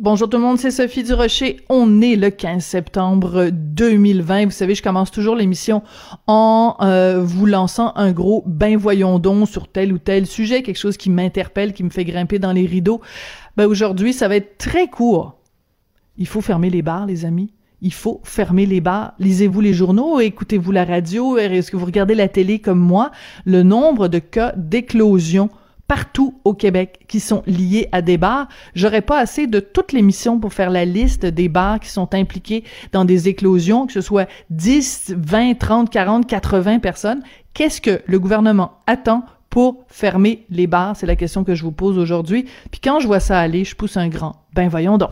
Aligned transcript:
Bonjour 0.00 0.30
tout 0.30 0.36
le 0.36 0.44
monde, 0.44 0.58
c'est 0.58 0.70
Sophie 0.70 1.02
Durocher. 1.02 1.56
On 1.68 2.00
est 2.00 2.14
le 2.14 2.30
15 2.30 2.64
septembre 2.64 3.50
2020. 3.50 4.44
Vous 4.44 4.50
savez, 4.52 4.76
je 4.76 4.82
commence 4.82 5.10
toujours 5.10 5.34
l'émission 5.34 5.82
en 6.28 6.76
euh, 6.82 7.20
vous 7.20 7.46
lançant 7.46 7.92
un 7.96 8.12
gros 8.12 8.44
ben 8.46 8.76
voyons 8.76 9.18
donc 9.18 9.48
sur 9.48 9.66
tel 9.66 9.92
ou 9.92 9.98
tel 9.98 10.26
sujet, 10.26 10.62
quelque 10.62 10.78
chose 10.78 10.96
qui 10.96 11.10
m'interpelle, 11.10 11.72
qui 11.72 11.82
me 11.82 11.90
fait 11.90 12.04
grimper 12.04 12.38
dans 12.38 12.52
les 12.52 12.64
rideaux. 12.64 13.00
Ben 13.56 13.66
aujourd'hui, 13.66 14.12
ça 14.12 14.28
va 14.28 14.36
être 14.36 14.56
très 14.56 14.86
court. 14.86 15.40
Il 16.16 16.28
faut 16.28 16.42
fermer 16.42 16.70
les 16.70 16.82
bars, 16.82 17.04
les 17.04 17.24
amis. 17.24 17.52
Il 17.82 17.92
faut 17.92 18.20
fermer 18.22 18.66
les 18.66 18.80
bars. 18.80 19.14
Lisez-vous 19.18 19.60
les 19.60 19.74
journaux, 19.74 20.20
écoutez-vous 20.20 20.70
la 20.70 20.84
radio, 20.84 21.38
est-ce 21.38 21.72
que 21.72 21.76
vous 21.76 21.86
regardez 21.86 22.14
la 22.14 22.28
télé 22.28 22.60
comme 22.60 22.78
moi? 22.78 23.10
Le 23.44 23.64
nombre 23.64 24.06
de 24.06 24.20
cas 24.20 24.52
d'éclosion 24.56 25.50
partout 25.88 26.38
au 26.44 26.54
Québec 26.54 27.00
qui 27.08 27.18
sont 27.18 27.42
liés 27.46 27.88
à 27.90 28.02
des 28.02 28.18
bars. 28.18 28.46
J'aurais 28.74 29.00
pas 29.00 29.18
assez 29.18 29.46
de 29.46 29.58
toute 29.58 29.92
l'émission 29.92 30.38
pour 30.38 30.52
faire 30.52 30.70
la 30.70 30.84
liste 30.84 31.26
des 31.26 31.48
bars 31.48 31.80
qui 31.80 31.88
sont 31.88 32.14
impliqués 32.14 32.62
dans 32.92 33.06
des 33.06 33.28
éclosions, 33.28 33.86
que 33.86 33.94
ce 33.94 34.02
soit 34.02 34.28
10, 34.50 35.14
20, 35.16 35.58
30, 35.58 35.90
40, 35.90 36.26
80 36.26 36.78
personnes. 36.78 37.22
Qu'est-ce 37.54 37.80
que 37.80 38.02
le 38.06 38.20
gouvernement 38.20 38.82
attend 38.86 39.24
pour 39.48 39.86
fermer 39.88 40.44
les 40.50 40.66
bars? 40.66 40.94
C'est 40.94 41.06
la 41.06 41.16
question 41.16 41.42
que 41.42 41.54
je 41.54 41.64
vous 41.64 41.72
pose 41.72 41.98
aujourd'hui. 41.98 42.44
Puis 42.70 42.80
quand 42.82 43.00
je 43.00 43.06
vois 43.06 43.20
ça 43.20 43.40
aller, 43.40 43.64
je 43.64 43.74
pousse 43.74 43.96
un 43.96 44.08
grand. 44.08 44.44
Ben 44.58 44.68
voyons 44.68 44.98
donc. 44.98 45.10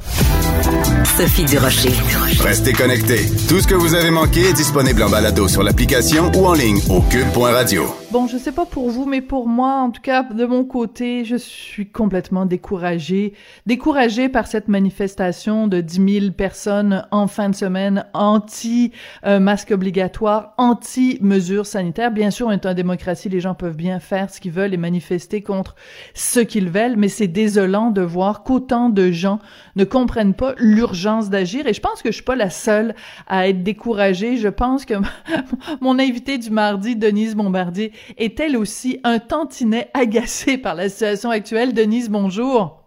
Sophie 1.04 1.44
Durocher. 1.44 1.92
Restez 2.40 2.72
connectés. 2.72 3.30
Tout 3.48 3.60
ce 3.60 3.68
que 3.68 3.76
vous 3.76 3.94
avez 3.94 4.10
manqué 4.10 4.40
est 4.40 4.52
disponible 4.52 5.04
en 5.04 5.08
balado 5.08 5.46
sur 5.46 5.62
l'application 5.62 6.32
ou 6.34 6.46
en 6.46 6.52
ligne 6.52 6.80
au 6.90 7.00
cube.radio. 7.00 7.84
Bon, 8.10 8.26
je 8.26 8.38
sais 8.38 8.52
pas 8.52 8.66
pour 8.66 8.90
vous, 8.90 9.04
mais 9.04 9.20
pour 9.20 9.48
moi, 9.48 9.82
en 9.82 9.90
tout 9.90 10.00
cas, 10.00 10.22
de 10.22 10.46
mon 10.46 10.64
côté, 10.64 11.24
je 11.24 11.36
suis 11.36 11.88
complètement 11.88 12.46
découragée. 12.46 13.34
Découragée 13.66 14.28
par 14.28 14.46
cette 14.46 14.68
manifestation 14.68 15.68
de 15.68 15.80
10 15.80 16.20
000 16.20 16.32
personnes 16.32 17.06
en 17.10 17.26
fin 17.26 17.48
de 17.48 17.54
semaine 17.54 18.04
anti-masque 18.12 19.70
obligatoire, 19.70 20.54
anti-mesures 20.56 21.66
sanitaires. 21.66 22.10
Bien 22.10 22.30
sûr, 22.30 22.46
on 22.48 22.52
est 22.52 22.66
en 22.66 22.74
démocratie, 22.74 23.28
les 23.28 23.40
gens 23.40 23.54
peuvent 23.54 23.76
bien 23.76 24.00
faire 24.00 24.30
ce 24.30 24.40
qu'ils 24.40 24.52
veulent 24.52 24.74
et 24.74 24.78
manifester 24.78 25.42
contre 25.42 25.74
ce 26.14 26.40
qu'ils 26.40 26.70
veulent, 26.70 26.96
mais 26.96 27.08
c'est 27.08 27.28
désolant 27.28 27.90
de 27.90 28.02
voir 28.02 28.42
qu'autant 28.44 28.88
de 28.88 29.10
gens 29.10 29.35
ne 29.76 29.84
comprennent 29.84 30.34
pas 30.34 30.54
l'urgence 30.58 31.30
d'agir. 31.30 31.66
Et 31.66 31.74
je 31.74 31.80
pense 31.80 32.02
que 32.02 32.10
je 32.10 32.16
suis 32.16 32.24
pas 32.24 32.36
la 32.36 32.50
seule 32.50 32.94
à 33.26 33.48
être 33.48 33.62
découragée. 33.62 34.36
Je 34.36 34.48
pense 34.48 34.84
que 34.84 34.94
mon 35.80 35.98
invité 35.98 36.38
du 36.38 36.50
mardi, 36.50 36.96
Denise 36.96 37.34
Bombardier, 37.34 37.92
est 38.16 38.38
elle 38.40 38.56
aussi 38.56 39.00
un 39.04 39.18
tantinet 39.18 39.90
agacée 39.94 40.58
par 40.58 40.74
la 40.74 40.88
situation 40.88 41.30
actuelle. 41.30 41.74
Denise, 41.74 42.10
bonjour. 42.10 42.82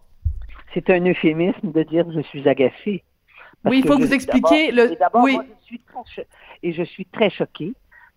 C'est 0.74 0.90
un 0.90 1.04
euphémisme 1.06 1.72
de 1.72 1.84
dire 1.84 2.06
je 2.12 2.22
suis 2.22 2.48
agacée. 2.48 3.04
oui, 3.66 3.80
il 3.80 3.88
faut 3.88 3.98
que 3.98 4.04
vous 4.04 4.14
expliquiez 4.14 4.72
le. 4.72 4.96
Oui. 5.16 5.34
Moi, 5.34 5.46
je 5.62 5.66
suis 5.66 5.80
très 5.80 6.28
et 6.64 6.74
je 6.74 6.84
suis 6.84 7.06
très 7.06 7.30
choquée. 7.30 7.74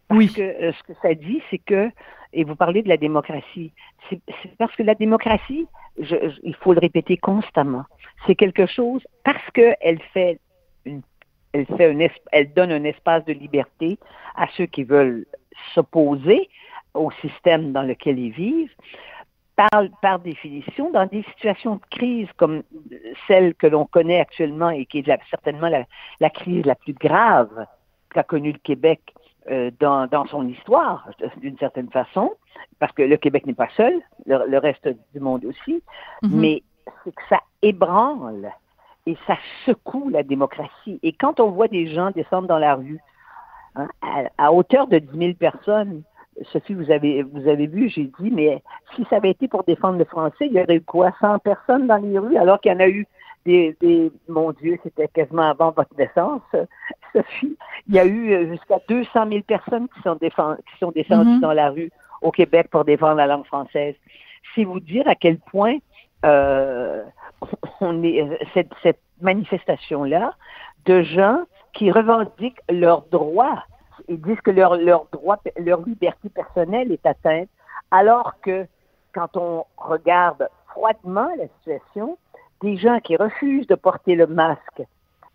Parce 0.08 0.18
oui. 0.18 0.32
que 0.32 0.42
euh, 0.42 0.72
ce 0.72 0.82
que 0.92 0.98
ça 1.00 1.14
dit, 1.14 1.40
c'est 1.50 1.58
que, 1.58 1.90
et 2.32 2.44
vous 2.44 2.56
parlez 2.56 2.82
de 2.82 2.88
la 2.88 2.96
démocratie, 2.96 3.72
c'est 4.10 4.20
parce 4.58 4.74
que 4.76 4.82
la 4.82 4.94
démocratie, 4.94 5.66
il 5.96 6.54
faut 6.60 6.72
le 6.72 6.80
répéter 6.80 7.16
constamment, 7.16 7.84
c'est 8.26 8.34
quelque 8.34 8.66
chose 8.66 9.02
parce 9.24 9.50
qu'elle 9.52 10.00
fait 10.12 10.40
une, 10.84 11.02
elle 11.52 11.66
fait 11.66 12.10
elle 12.32 12.52
donne 12.54 12.72
un 12.72 12.84
espace 12.84 13.24
de 13.24 13.32
liberté 13.32 13.98
à 14.34 14.46
ceux 14.56 14.66
qui 14.66 14.84
veulent 14.84 15.26
s'opposer 15.74 16.48
au 16.94 17.10
système 17.20 17.72
dans 17.72 17.82
lequel 17.82 18.18
ils 18.18 18.32
vivent. 18.32 18.74
Par, 19.54 19.82
par 20.00 20.18
définition, 20.18 20.90
dans 20.90 21.04
des 21.04 21.22
situations 21.34 21.76
de 21.76 21.82
crise 21.90 22.28
comme 22.38 22.62
celle 23.28 23.54
que 23.54 23.66
l'on 23.66 23.84
connaît 23.84 24.18
actuellement 24.18 24.70
et 24.70 24.86
qui 24.86 25.00
est 25.00 25.18
certainement 25.28 25.68
la, 25.68 25.84
la, 26.20 26.30
crise 26.30 26.64
la 26.64 26.74
plus 26.74 26.94
grave 26.94 27.66
qu'a 28.08 28.22
connue 28.22 28.52
le 28.52 28.58
Québec 28.58 29.14
dans, 29.80 30.06
dans, 30.06 30.26
son 30.26 30.46
histoire, 30.48 31.08
d'une 31.38 31.58
certaine 31.58 31.90
façon, 31.90 32.32
parce 32.78 32.92
que 32.92 33.02
le 33.02 33.16
Québec 33.16 33.46
n'est 33.46 33.54
pas 33.54 33.68
seul, 33.76 33.94
le, 34.26 34.46
le, 34.46 34.58
reste 34.58 34.88
du 35.12 35.20
monde 35.20 35.44
aussi, 35.44 35.82
mm 36.22 36.28
-hmm. 36.28 36.40
mais 36.40 36.62
c'est 37.02 37.14
que 37.14 37.22
ça 37.28 37.40
ébranle 37.62 38.50
et 39.06 39.16
ça 39.26 39.36
secoue 39.66 40.08
la 40.10 40.22
démocratie. 40.22 41.00
Et 41.02 41.12
quand 41.12 41.40
on 41.40 41.50
voit 41.50 41.68
des 41.68 41.86
gens 41.88 42.10
descendre 42.10 42.48
dans 42.48 42.58
la 42.58 42.74
rue 42.74 43.00
hein, 43.74 43.88
à, 44.00 44.46
à, 44.46 44.52
hauteur 44.52 44.86
de 44.86 44.98
10 44.98 45.18
000 45.18 45.34
personnes, 45.34 46.02
Sophie, 46.52 46.74
vous 46.74 46.90
avez, 46.90 47.22
vous 47.22 47.46
avez 47.48 47.66
vu, 47.66 47.88
j'ai 47.88 48.04
dit, 48.04 48.30
mais 48.30 48.62
si 48.94 49.04
ça 49.10 49.16
avait 49.16 49.30
été 49.30 49.48
pour 49.48 49.64
défendre 49.64 49.98
le 49.98 50.04
français, 50.04 50.46
il 50.46 50.52
y 50.52 50.62
aurait 50.62 50.76
eu 50.76 50.80
quoi, 50.82 51.12
100 51.20 51.40
personnes 51.40 51.86
dans 51.86 51.96
les 51.96 52.18
rues, 52.18 52.36
alors 52.36 52.60
qu'il 52.60 52.72
y 52.72 52.74
en 52.74 52.80
a 52.80 52.88
eu 52.88 53.06
des, 53.44 53.76
des 53.80 54.12
mon 54.28 54.52
Dieu, 54.52 54.78
c'était 54.82 55.08
quasiment 55.08 55.50
avant 55.50 55.70
votre 55.70 55.94
naissance, 55.96 56.42
Sophie, 57.12 57.56
il 57.88 57.94
y 57.94 57.98
a 57.98 58.06
eu 58.06 58.48
jusqu'à 58.48 58.78
200 58.88 59.28
000 59.28 59.42
personnes 59.42 59.88
qui 59.88 60.00
sont, 60.02 60.16
défend, 60.16 60.56
qui 60.56 60.78
sont 60.78 60.92
descendues 60.92 61.28
mm 61.28 61.38
-hmm. 61.38 61.40
dans 61.40 61.52
la 61.52 61.70
rue 61.70 61.90
au 62.20 62.30
Québec 62.30 62.68
pour 62.70 62.84
défendre 62.84 63.16
la 63.16 63.26
langue 63.26 63.46
française. 63.46 63.94
C'est 64.54 64.64
vous 64.64 64.80
dire 64.80 65.06
à 65.08 65.14
quel 65.14 65.38
point 65.38 65.76
euh, 66.24 67.02
on 67.80 68.02
est, 68.02 68.18
cette, 68.54 68.72
cette 68.82 69.02
manifestation-là 69.20 70.34
de 70.84 71.02
gens 71.02 71.38
qui 71.72 71.90
revendiquent 71.90 72.62
leurs 72.68 73.02
droits 73.10 73.62
ils 74.08 74.20
disent 74.20 74.40
que 74.40 74.50
leur, 74.50 74.76
leur 74.76 75.06
droit, 75.12 75.38
leur 75.58 75.80
liberté 75.82 76.28
personnelle 76.28 76.92
est 76.92 77.06
atteinte, 77.06 77.48
alors 77.90 78.34
que 78.40 78.66
quand 79.14 79.36
on 79.36 79.64
regarde 79.76 80.48
froidement 80.68 81.28
la 81.36 81.46
situation, 81.58 82.18
des 82.62 82.76
gens 82.76 83.00
qui 83.00 83.16
refusent 83.16 83.66
de 83.66 83.74
porter 83.74 84.14
le 84.14 84.26
masque, 84.26 84.82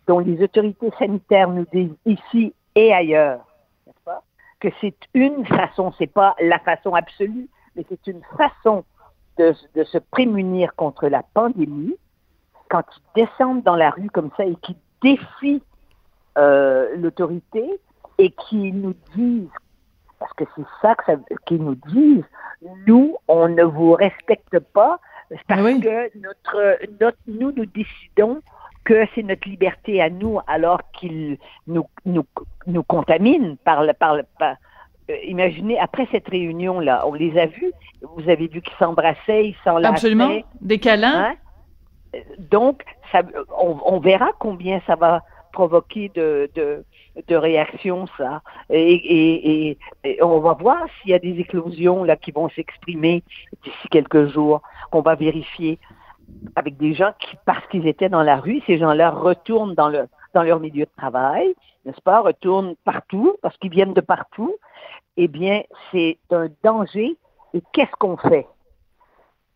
dont 0.06 0.18
les 0.18 0.42
autorités 0.42 0.90
sanitaires 0.98 1.50
nous 1.50 1.66
disent 1.72 1.94
ici 2.06 2.54
et 2.74 2.92
ailleurs, 2.92 3.40
n'est-ce 3.86 4.04
pas, 4.04 4.22
que 4.60 4.68
c'est 4.80 4.96
une 5.14 5.44
façon, 5.46 5.92
c'est 5.98 6.12
pas 6.12 6.34
la 6.40 6.58
façon 6.58 6.94
absolue, 6.94 7.48
mais 7.76 7.84
c'est 7.88 8.06
une 8.06 8.22
façon 8.36 8.84
de, 9.36 9.54
se 9.84 9.98
prémunir 9.98 10.74
contre 10.74 11.06
la 11.08 11.22
pandémie, 11.22 11.96
quand 12.68 12.84
ils 12.96 13.24
descendent 13.24 13.62
dans 13.62 13.76
la 13.76 13.90
rue 13.90 14.10
comme 14.10 14.30
ça 14.36 14.44
et 14.44 14.56
qui 14.56 14.76
défient 15.02 15.62
euh, 16.36 16.96
l'autorité, 16.96 17.80
et 18.18 18.30
qui 18.30 18.72
nous 18.72 18.94
disent, 19.14 19.48
parce 20.18 20.32
que 20.32 20.44
c'est 20.56 20.64
ça, 20.82 20.96
qu'ils 21.46 21.62
nous 21.62 21.76
disent, 21.76 22.24
nous, 22.86 23.16
on 23.28 23.48
ne 23.48 23.62
vous 23.62 23.92
respecte 23.92 24.58
pas 24.58 24.98
parce 25.46 25.62
oui. 25.62 25.80
que 25.80 26.18
notre, 26.18 26.78
notre, 27.00 27.18
nous, 27.26 27.52
nous 27.52 27.66
décidons 27.66 28.40
que 28.84 29.06
c'est 29.14 29.22
notre 29.22 29.48
liberté 29.48 30.00
à 30.00 30.08
nous, 30.08 30.40
alors 30.46 30.80
qu'ils 30.92 31.38
nous, 31.66 31.84
nous, 32.06 32.24
nous 32.66 32.82
contaminent 32.82 33.56
par 33.64 33.84
le, 33.84 33.92
par 33.92 34.16
le, 34.16 34.24
par, 34.38 34.56
euh, 35.10 35.16
imaginez, 35.24 35.78
après 35.78 36.08
cette 36.10 36.28
réunion-là, 36.28 37.04
on 37.06 37.14
les 37.14 37.38
a 37.38 37.46
vus, 37.46 37.72
vous 38.02 38.28
avez 38.28 38.46
vu 38.46 38.62
qu'ils 38.62 38.76
s'embrassaient, 38.78 39.48
ils 39.48 39.56
s'enlaçaient. 39.64 39.92
Absolument, 39.92 40.30
des 40.60 40.78
câlins. 40.78 41.34
Hein? 42.14 42.20
Donc, 42.50 42.82
ça, 43.12 43.22
on, 43.58 43.76
on, 43.84 44.00
verra 44.00 44.30
combien 44.38 44.80
ça 44.86 44.96
va 44.96 45.22
provoquer 45.52 46.10
de, 46.14 46.50
de, 46.54 46.84
de 47.26 47.36
réactions, 47.36 48.06
ça. 48.16 48.42
Et 48.70 49.76
on 50.22 50.38
va 50.40 50.52
voir 50.52 50.86
s'il 51.00 51.10
y 51.10 51.14
a 51.14 51.18
des 51.18 51.38
éclosions 51.40 52.04
là 52.04 52.16
qui 52.16 52.30
vont 52.30 52.48
s'exprimer 52.50 53.22
d'ici 53.64 53.88
quelques 53.90 54.28
jours, 54.28 54.62
qu'on 54.90 55.02
va 55.02 55.14
vérifier 55.14 55.78
avec 56.56 56.76
des 56.76 56.94
gens 56.94 57.12
qui, 57.18 57.36
parce 57.44 57.66
qu'ils 57.68 57.86
étaient 57.86 58.08
dans 58.08 58.22
la 58.22 58.36
rue, 58.36 58.60
ces 58.66 58.78
gens-là 58.78 59.10
retournent 59.10 59.74
dans, 59.74 59.88
le, 59.88 60.08
dans 60.34 60.42
leur 60.42 60.60
milieu 60.60 60.84
de 60.84 60.90
travail, 60.96 61.54
n'est-ce 61.84 62.00
pas, 62.02 62.20
retournent 62.20 62.74
partout, 62.84 63.34
parce 63.42 63.56
qu'ils 63.58 63.70
viennent 63.70 63.94
de 63.94 64.00
partout. 64.00 64.54
Eh 65.16 65.28
bien, 65.28 65.62
c'est 65.90 66.18
un 66.30 66.48
danger. 66.62 67.16
Et 67.54 67.62
qu'est-ce 67.72 67.96
qu'on 67.98 68.16
fait? 68.16 68.46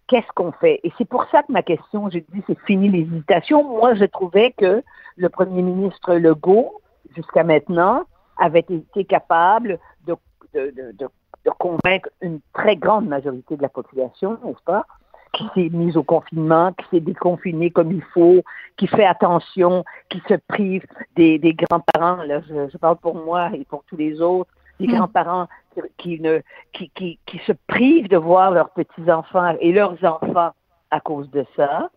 Qu'est-ce 0.09 0.33
qu'on 0.35 0.53
fait? 0.53 0.81
Et 0.83 0.93
c'est 0.99 1.05
pour 1.05 1.25
ça 1.31 1.43
que 1.43 1.53
ma 1.53 1.63
question, 1.63 2.11
j'ai 2.11 2.25
dit, 2.33 2.43
c'est 2.47 2.59
fini 2.67 2.89
l'hésitation. 2.89 3.63
Moi, 3.65 3.95
je 3.95 4.05
trouvais 4.05 4.53
que 4.53 4.83
le 5.17 5.29
premier 5.29 5.63
ministre 5.63 6.15
Legault, 6.15 6.81
jusqu'à 7.15 7.45
maintenant, 7.45 8.05
avait 8.39 8.65
été 8.69 9.05
capable 9.05 9.79
de, 10.07 10.17
de, 10.55 10.71
de, 10.71 10.93
de, 10.99 11.51
convaincre 11.59 12.09
une 12.21 12.41
très 12.53 12.77
grande 12.77 13.07
majorité 13.07 13.57
de 13.57 13.63
la 13.63 13.69
population, 13.69 14.39
n'est-ce 14.45 14.63
pas, 14.65 14.87
qui 15.33 15.45
s'est 15.55 15.71
mise 15.71 15.97
au 15.97 16.03
confinement, 16.03 16.73
qui 16.73 16.85
s'est 16.91 17.01
déconfiné 17.01 17.71
comme 17.71 17.93
il 17.93 18.03
faut, 18.15 18.43
qui 18.77 18.87
fait 18.87 19.05
attention, 19.05 19.85
qui 20.09 20.23
se 20.29 20.35
prive 20.49 20.85
des, 21.17 21.39
des 21.39 21.55
grands-parents, 21.55 22.23
là, 22.25 22.41
je, 22.49 22.69
je, 22.69 22.79
parle 22.79 22.97
pour 22.97 23.15
moi 23.15 23.51
et 23.55 23.65
pour 23.65 23.83
tous 23.85 23.97
les 23.97 24.21
autres, 24.21 24.51
des 24.79 24.89
mm. 24.89 24.95
grands-parents 24.97 25.49
qui, 25.97 26.21
ne, 26.21 26.41
qui, 26.73 26.91
qui, 26.91 27.19
qui 27.27 27.39
se 27.47 27.53
privent 27.67 28.09
de 28.09 28.17
voir 28.17 28.51
leurs 28.51 28.71
petits-enfants 28.71 29.57
et 29.61 29.73
leurs 29.73 30.03
enfants 30.05 30.53
à 30.91 31.01
cause 31.01 31.31
de 31.31 31.47
ça, 31.57 31.91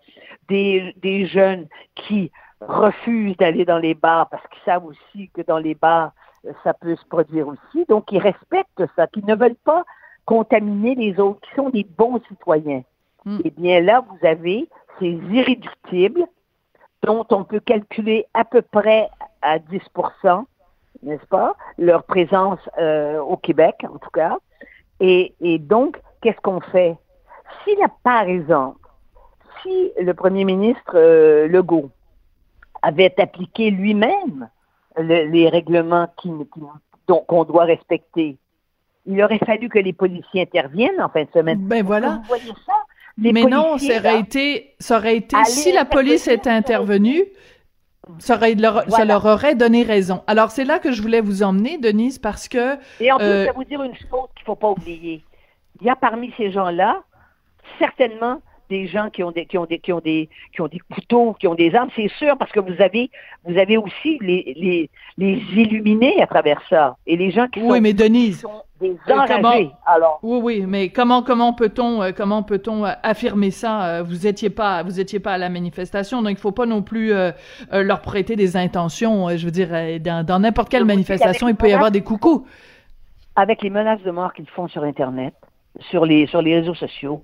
des, 0.48 0.96
des 1.02 1.26
jeunes 1.26 1.68
qui 1.96 2.32
refusent 2.62 3.38
d'aller 3.38 3.66
dans 3.66 3.78
les 3.78 3.94
bars 3.94 4.30
parce 4.30 4.46
qu'ils 4.48 4.64
savent 4.64 4.86
aussi 4.86 5.30
que 5.34 5.42
dans 5.42 5.58
les 5.58 5.76
bars, 5.76 6.12
ça 6.64 6.74
peut 6.74 6.96
se 6.96 7.06
produire 7.06 7.48
aussi. 7.48 7.86
Donc, 7.90 8.12
ils 8.12 8.20
respectent 8.20 8.84
ça, 8.96 9.08
qu'ils 9.08 9.26
ne 9.26 9.36
veulent 9.36 9.56
pas 9.64 9.84
contaminer 10.26 10.96
les 10.96 11.20
autres, 11.20 11.42
qui 11.42 11.56
sont 11.56 11.70
des 11.70 11.84
bons 11.84 12.22
citoyens. 12.28 12.84
Hmm. 13.26 13.40
Eh 13.44 13.50
bien, 13.52 13.82
là, 13.82 14.04
vous 14.08 14.28
avez 14.28 14.70
ces 15.00 15.12
irréductibles 15.30 16.26
dont 17.04 17.26
on 17.32 17.44
peut 17.44 17.60
calculer 17.60 18.26
à 18.34 18.46
peu 18.46 18.62
près 18.62 19.10
à 19.42 19.60
10% 19.60 20.46
n'est-ce 21.04 21.26
pas, 21.28 21.56
leur 21.78 22.04
présence 22.04 22.60
euh, 22.78 23.20
au 23.20 23.38
Québec, 23.38 23.86
en 23.88 23.98
tout 23.98 24.10
cas. 24.12 24.38
Et, 25.00 25.34
et 25.40 25.60
donc, 25.60 26.00
qu'est-ce 26.22 26.40
qu'on 26.42 26.62
fait? 26.62 26.98
S'il 27.64 27.82
a, 27.84 27.90
par 28.04 28.24
exemple, 28.24 28.80
si 29.62 29.92
le 30.00 30.14
premier 30.14 30.46
ministre 30.46 30.94
euh, 30.96 31.48
Legault 31.48 31.90
avait 32.86 33.14
appliqué 33.20 33.72
lui-même 33.72 34.50
les 34.98 35.50
règlements 35.50 36.08
qu'on 37.08 37.44
doit 37.44 37.66
respecter, 37.66 38.38
il 39.06 39.22
aurait 39.22 39.40
fallu 39.40 39.70
que 39.70 39.80
les 39.80 39.94
policiers 39.94 40.42
interviennent 40.42 41.02
en 41.02 41.10
fin 41.10 41.24
de 41.24 41.30
semaine. 41.32 41.60
Ben 41.60 41.84
voilà. 41.84 42.22
Mais 43.18 43.32
non, 43.32 43.78
ça 43.78 43.98
aurait 43.98 44.20
été, 44.20 44.76
ça 44.80 44.98
aurait 44.98 45.18
été, 45.18 45.38
si 45.46 45.72
la 45.72 45.86
police 45.86 46.28
était 46.28 46.50
intervenue, 46.50 47.24
ça, 48.20 48.36
aurait, 48.36 48.56
ça 48.90 49.06
leur 49.06 49.26
aurait 49.26 49.56
donné 49.56 49.84
raison. 49.84 50.24
Alors, 50.28 50.52
c'est 50.52 50.66
là 50.66 50.80
que 50.80 50.92
je 50.92 51.02
voulais 51.02 51.22
vous 51.22 51.44
emmener, 51.44 51.78
Denise, 51.78 52.20
parce 52.20 52.48
que... 52.48 52.78
Et 53.00 53.12
en 53.12 53.18
plus, 53.18 53.26
euh, 53.26 53.46
je 53.46 53.50
vais 53.50 53.56
vous 53.56 53.64
dire 53.64 53.84
une 53.84 53.96
chose 53.96 54.28
qu'il 54.36 54.46
faut 54.46 54.56
pas 54.56 54.70
oublier. 54.70 55.24
Il 55.82 55.88
y 55.88 55.90
a 55.90 55.96
parmi 55.96 56.34
ces 56.38 56.52
gens-là, 56.52 57.04
certainement, 57.80 58.42
des 58.70 58.88
gens 58.88 59.10
qui 59.10 59.24
ont 59.24 59.32
des 59.32 59.46
qui 59.46 59.58
ont 59.58 59.66
des 59.66 59.80
qui 59.80 59.94
ont 59.94 60.00
des 60.00 60.30
qui 60.54 60.62
ont 60.62 60.68
des 60.68 60.80
couteaux, 60.80 61.34
qui 61.40 61.48
ont 61.48 61.56
des 61.56 61.74
armes, 61.76 61.90
c'est 61.96 62.10
sûr, 62.18 62.38
parce 62.38 62.52
que 62.52 62.60
vous 62.60 62.82
avez 62.82 63.10
vous 63.44 63.58
avez 63.58 63.78
aussi 63.78 64.18
les 64.22 64.54
les 64.58 64.90
les 65.18 65.42
illuminés 65.54 66.22
à 66.22 66.28
travers 66.28 66.62
ça 66.70 66.96
et 67.06 67.16
les 67.16 67.32
gens 67.32 67.48
qui 67.48 67.60
oui, 67.60 67.78
sont, 67.78 67.82
mais 67.82 67.94
Denise, 67.94 68.42
sont 68.42 68.64
des 68.80 68.96
enragés. 69.10 69.72
Alors 69.86 70.20
oui 70.24 70.40
oui, 70.42 70.66
mais 70.68 70.90
comment 70.90 71.22
comment 71.22 71.54
peut-on 71.54 72.02
euh, 72.02 72.12
comment 72.16 72.44
peut-on 72.44 72.86
euh, 72.86 72.92
affirmer 73.04 73.52
ça 73.52 73.86
euh, 73.86 74.04
Vous 74.04 74.26
étiez 74.26 74.50
pas 74.50 74.84
vous 74.84 75.00
étiez 75.00 75.20
pas 75.20 75.34
à 75.34 75.38
la 75.38 75.50
manifestation, 75.50 76.22
donc 76.22 76.32
il 76.32 76.38
faut 76.38 76.52
pas 76.52 76.66
non 76.66 76.82
plus 76.82 77.14
leur 77.72 78.02
prêter 78.02 78.36
des 78.36 78.58
intentions. 78.58 79.30
Je 79.38 79.46
veux 79.46 79.52
dire, 79.52 79.70
dans 80.00 80.40
n'importe 80.40 80.70
quelle 80.70 80.86
manifestation, 80.86 81.48
il 81.48 81.56
peut 81.56 81.70
y 81.70 81.74
avoir 81.74 81.92
des 81.92 82.02
coucous. 82.02 82.46
Avec 83.36 83.62
les 83.62 83.70
menaces 83.70 84.02
de 84.02 84.12
mort 84.12 84.34
qu'ils 84.34 84.50
font 84.50 84.68
sur 84.70 84.84
Internet, 84.84 85.34
sur 85.92 86.06
les 86.06 86.26
sur 86.28 86.42
les 86.42 86.56
réseaux 86.56 86.74
sociaux 86.74 87.24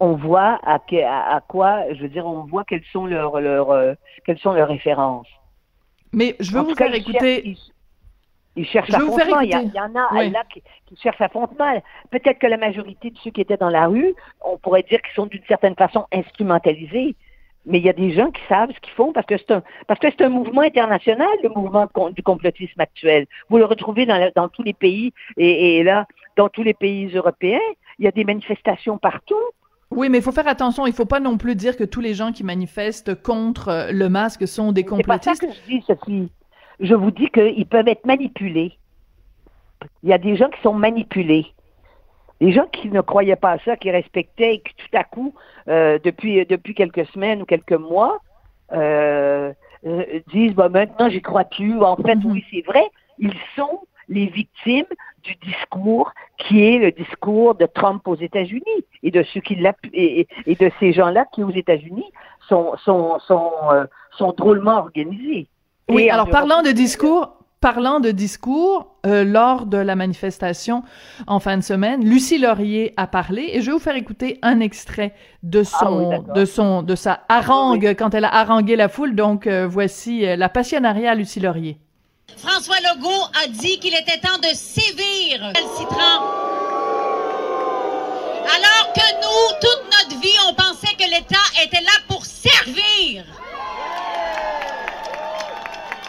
on 0.00 0.14
voit 0.14 0.60
à, 0.62 0.78
à, 0.78 1.40
quoi, 1.40 1.92
je 1.94 2.02
veux 2.02 2.08
dire, 2.08 2.26
on 2.26 2.44
voit 2.44 2.64
quelles 2.64 2.84
sont 2.92 3.06
leurs, 3.06 3.40
leurs, 3.40 3.70
euh, 3.70 3.94
quelles 4.24 4.38
sont 4.38 4.52
leurs 4.52 4.68
références. 4.68 5.28
Mais 6.12 6.36
je 6.40 6.52
veux 6.52 6.60
vous 6.60 6.74
faire 6.74 6.94
écouter. 6.94 7.56
Ils, 8.56 8.66
cherchent 8.66 8.88
l'affrontement. 8.88 9.40
Il, 9.40 9.48
il, 9.48 9.74
y 9.74 9.80
en 9.80 9.94
a 9.94 10.24
là 10.28 10.42
qui, 10.52 10.62
qui 10.86 10.96
cherchent 10.96 11.18
l'affrontement. 11.18 11.82
Peut-être 12.10 12.38
que 12.38 12.46
la 12.46 12.56
majorité 12.56 13.10
de 13.10 13.18
ceux 13.18 13.30
qui 13.30 13.42
étaient 13.42 13.58
dans 13.58 13.68
la 13.68 13.86
rue, 13.86 14.14
on 14.42 14.56
pourrait 14.56 14.82
dire 14.82 15.00
qu'ils 15.02 15.14
sont 15.14 15.26
d'une 15.26 15.44
certaine 15.46 15.74
façon 15.74 16.06
instrumentalisés. 16.12 17.14
Mais 17.66 17.78
il 17.78 17.84
y 17.84 17.90
a 17.90 17.92
des 17.92 18.12
gens 18.12 18.30
qui 18.30 18.40
savent 18.48 18.70
ce 18.72 18.80
qu'ils 18.80 18.92
font 18.92 19.12
parce 19.12 19.26
que 19.26 19.36
c'est 19.36 19.50
un 19.50 19.62
parce 19.88 19.98
que 19.98 20.06
c'est 20.08 20.24
un 20.24 20.28
mouvement 20.28 20.60
international, 20.60 21.28
le 21.42 21.48
mouvement 21.48 21.88
du 22.12 22.22
complotisme 22.22 22.80
actuel. 22.80 23.26
Vous 23.48 23.58
le 23.58 23.64
retrouvez 23.64 24.06
dans, 24.06 24.30
dans 24.36 24.48
tous 24.48 24.62
les 24.62 24.72
pays 24.72 25.12
et, 25.36 25.78
et 25.78 25.82
là, 25.82 26.06
dans 26.36 26.48
tous 26.48 26.62
les 26.62 26.74
pays 26.74 27.08
européens, 27.08 27.58
il 27.98 28.04
y 28.04 28.08
a 28.08 28.12
des 28.12 28.24
manifestations 28.24 28.98
partout. 28.98 29.34
Oui, 29.90 30.08
mais 30.08 30.18
il 30.18 30.24
faut 30.24 30.32
faire 30.32 30.48
attention. 30.48 30.86
Il 30.86 30.90
ne 30.90 30.94
faut 30.94 31.06
pas 31.06 31.20
non 31.20 31.38
plus 31.38 31.54
dire 31.54 31.76
que 31.76 31.84
tous 31.84 32.00
les 32.00 32.14
gens 32.14 32.32
qui 32.32 32.44
manifestent 32.44 33.20
contre 33.22 33.68
euh, 33.68 33.92
le 33.92 34.08
masque 34.08 34.46
sont 34.46 34.72
des 34.72 34.84
complotistes. 34.84 35.40
C'est 35.40 35.46
pas 35.46 35.52
ça 35.52 35.60
que 35.60 35.68
je 35.68 35.72
dis, 35.72 35.84
Sophie. 35.86 36.30
Je 36.80 36.94
vous 36.94 37.10
dis 37.10 37.30
qu'ils 37.30 37.66
peuvent 37.66 37.88
être 37.88 38.04
manipulés. 38.04 38.78
Il 40.02 40.10
y 40.10 40.12
a 40.12 40.18
des 40.18 40.36
gens 40.36 40.48
qui 40.50 40.60
sont 40.62 40.74
manipulés. 40.74 41.46
Les 42.40 42.52
gens 42.52 42.66
qui 42.66 42.90
ne 42.90 43.00
croyaient 43.00 43.36
pas 43.36 43.52
à 43.52 43.58
ça, 43.60 43.76
qui 43.76 43.90
respectaient 43.90 44.56
et 44.56 44.60
qui 44.60 44.74
tout 44.74 44.96
à 44.96 45.04
coup, 45.04 45.34
euh, 45.68 45.98
depuis, 46.04 46.44
depuis 46.44 46.74
quelques 46.74 47.06
semaines 47.06 47.42
ou 47.42 47.44
quelques 47.46 47.72
mois, 47.72 48.18
euh, 48.72 49.52
disent 50.32 50.54
bah, 50.54 50.68
maintenant 50.68 51.08
j'y 51.08 51.22
crois 51.22 51.44
plus. 51.44 51.80
En 51.80 51.96
fait, 51.96 52.16
mm-hmm. 52.16 52.30
oui, 52.30 52.44
c'est 52.50 52.66
vrai. 52.66 52.84
Ils 53.18 53.32
sont 53.54 53.80
les 54.08 54.26
victimes 54.26 54.86
du 55.22 55.34
discours 55.36 56.12
qui 56.38 56.64
est 56.64 56.78
le 56.78 56.92
discours 56.92 57.54
de 57.54 57.66
Trump 57.66 58.06
aux 58.06 58.16
États-Unis 58.16 58.84
et 59.02 59.10
de 59.10 59.24
ceux 59.32 59.40
qui 59.40 59.58
et, 59.92 60.28
et, 60.46 60.54
de 60.54 60.70
ces 60.78 60.92
gens-là 60.92 61.24
qui 61.32 61.42
aux 61.42 61.50
États-Unis 61.50 62.10
sont 62.48 62.74
sont 62.84 63.18
sont, 63.20 63.50
euh, 63.72 63.84
sont 64.16 64.32
drôlement 64.32 64.78
organisés. 64.78 65.48
Oui, 65.88 66.10
alors 66.10 66.28
parlant 66.28 66.62
de 66.62 66.70
discours, 66.70 67.36
parlant 67.60 68.00
de 68.00 68.10
discours, 68.10 68.96
euh, 69.06 69.24
lors 69.24 69.66
de 69.66 69.78
la 69.78 69.96
manifestation 69.96 70.82
en 71.26 71.40
fin 71.40 71.56
de 71.56 71.62
semaine, 71.62 72.04
Lucie 72.04 72.38
Laurier 72.38 72.92
a 72.96 73.06
parlé 73.06 73.50
et 73.52 73.60
je 73.60 73.66
vais 73.66 73.72
vous 73.72 73.78
faire 73.78 73.96
écouter 73.96 74.38
un 74.42 74.60
extrait 74.60 75.14
de 75.42 75.60
ah 75.60 75.64
son, 75.64 76.24
de 76.34 76.44
son, 76.44 76.82
de 76.82 76.94
sa 76.94 77.20
harangue 77.28 77.94
quand 77.98 78.14
elle 78.14 78.24
a 78.24 78.34
harangué 78.34 78.76
la 78.76 78.88
foule. 78.88 79.14
Donc 79.14 79.46
euh, 79.46 79.66
voici 79.66 80.24
la 80.36 80.48
passionnariat 80.48 81.14
Lucie 81.14 81.40
Laurier. 81.40 81.78
François 82.34 82.80
Legault 82.80 83.28
a 83.42 83.46
dit 83.48 83.78
qu'il 83.78 83.94
était 83.94 84.18
temps 84.18 84.38
de 84.38 84.48
sévir 84.54 85.52
citron. 85.78 86.20
Alors 88.54 88.92
que 88.94 89.06
nous, 89.22 89.58
toute 89.60 89.84
notre 89.84 90.20
vie, 90.20 90.36
on 90.48 90.54
pensait 90.54 90.94
que 90.94 91.08
l'État 91.08 91.36
était 91.62 91.80
là 91.80 91.92
pour 92.08 92.24
servir. 92.24 93.24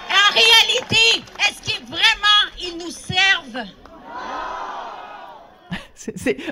En 0.10 0.34
réalité, 0.34 1.24
est-ce 1.40 1.62
qu'ils 1.72 1.86
vraiment 1.86 2.52
ils 2.60 2.78
nous 2.78 2.92
servent? 2.92 3.68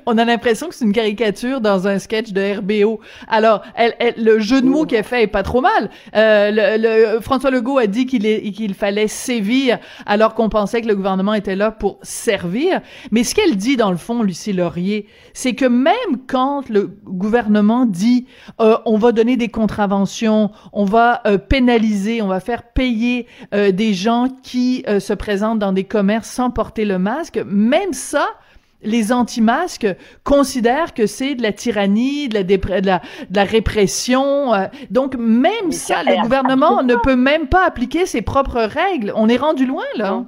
On 0.06 0.18
a 0.18 0.26
l'impression 0.26 0.68
que 0.68 0.76
c'est 0.76 0.86
une 0.86 0.94
caricature 0.94 1.62
dans 1.62 1.88
un 1.88 2.00
sketch 2.00 2.32
de 2.32 2.58
RBO. 2.58 3.00
Alors, 3.28 3.62
elle, 3.76 3.96
le 4.18 4.40
jeu 4.40 4.62
de 4.62 4.68
mots 4.68 4.86
qu'elle 4.86 5.04
fait 5.04 5.24
est 5.24 5.28
pas 5.28 5.44
trop 5.44 5.62
mal. 5.62 5.90
Euh, 6.16 6.52
le, 6.78 7.20
François 7.22 7.52
Legault 7.52 7.78
a 7.78 7.88
dit 7.88 8.06
qu'il 8.06 8.26
qu'il 8.54 8.74
fallait 8.74 9.08
sévir 9.08 9.80
alors 10.06 10.34
qu'on 10.34 10.50
pensait 10.50 10.82
que 10.82 10.88
le 10.88 10.96
gouvernement 10.96 11.34
était 11.34 11.56
là 11.56 11.72
pour 11.72 12.00
servir. 12.02 12.82
Mais 13.12 13.24
ce 13.24 13.36
qu'elle 13.36 13.56
dit 13.56 13.78
dans 13.78 13.92
le 13.92 13.98
fond, 13.98 14.24
Lucie 14.24 14.54
Laurier, 14.54 15.08
c'est 15.34 15.54
que 15.54 15.66
même 15.66 15.94
quand 16.28 16.70
le 16.70 16.88
gouvernement 17.06 17.86
dit 17.86 18.26
euh, 18.62 18.78
on 18.86 18.98
va 18.98 19.12
donner 19.12 19.38
des 19.38 19.50
contraventions, 19.50 20.52
on 20.74 20.86
va 20.86 21.22
euh, 21.26 21.38
pénaliser, 21.38 22.22
on 22.22 22.28
va 22.28 22.40
faire 22.40 22.64
payer 22.64 23.28
euh, 23.54 23.72
des 23.72 23.94
gens 23.94 24.28
qui 24.44 24.84
se 25.00 25.14
présentent 25.14 25.60
dans 25.60 25.72
des 25.72 25.84
commerces 25.84 26.30
sans 26.30 26.52
porter 26.52 26.86
le 26.86 27.00
masque, 27.00 27.44
même 27.48 27.94
ça, 27.94 28.28
les 28.82 29.12
anti-masques 29.12 29.88
considèrent 30.24 30.94
que 30.94 31.08
c'est 31.08 31.36
de 31.36 31.42
la 31.42 31.52
tyrannie, 31.52 32.30
de 32.30 32.36
la, 32.36 32.44
de 32.44 33.36
la, 33.36 33.44
répression. 33.44 34.54
Euh, 34.54 34.68
donc, 34.90 35.16
même 35.16 35.72
ça, 35.72 36.04
le 36.04 36.22
gouvernement 36.22 36.84
ne 36.84 36.96
peut 36.96 37.16
même 37.16 37.48
pas 37.48 37.66
appliquer 37.66 38.06
ses 38.06 38.22
propres 38.22 38.62
règles. 38.62 39.12
On 39.16 39.28
est 39.30 39.38
rendu 39.38 39.66
loin, 39.66 39.86
là. 39.96 40.24